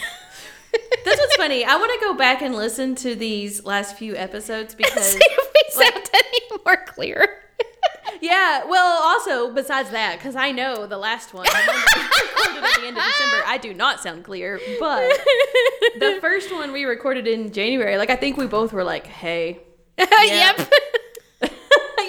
[1.06, 1.66] That's what's funny.
[1.66, 5.52] I want to go back and listen to these last few episodes because See if
[5.54, 7.40] we sound any more clear.
[8.22, 12.56] Yeah, well, also besides that, because I know the last one, the one that we
[12.56, 14.62] recorded at the end of December, I do not sound clear.
[14.80, 15.10] But
[16.00, 19.60] the first one we recorded in January, like I think we both were like, "Hey,"
[19.98, 20.58] yep.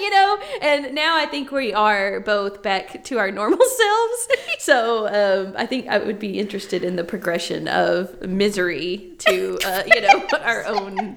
[0.05, 0.37] You know.
[0.61, 4.27] And now I think we are both back to our normal selves.
[4.59, 5.07] So
[5.47, 10.01] um, I think I would be interested in the progression of misery to, uh, you
[10.01, 11.15] know, our own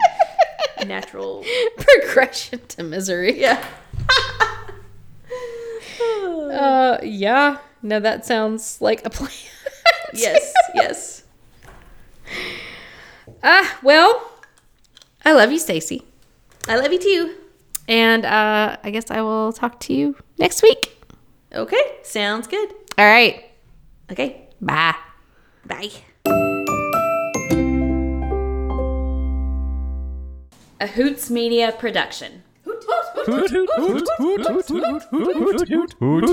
[0.86, 1.45] natural.
[1.76, 3.39] Progression to misery.
[3.39, 3.62] Yeah.
[6.01, 7.59] Uh, yeah.
[7.82, 9.30] No, that sounds like a plan.
[10.14, 10.53] yes.
[10.74, 11.24] Yes.
[13.43, 14.32] Ah, well,
[15.24, 16.03] I love you, Stacy.
[16.66, 17.34] I love you too.
[17.89, 20.95] And uh, I guess I will talk to you next week.
[21.53, 21.82] Okay.
[22.03, 22.68] Sounds good.
[22.99, 23.51] All right.
[24.12, 24.49] Okay.
[24.61, 24.95] Bye.
[25.64, 25.91] Bye.
[30.80, 32.43] A Hoots Media production.
[32.64, 36.28] Hoot, hoot, hoot, hoot, hoot, hoot, hoot, hoot, hoot, hoot, hoot.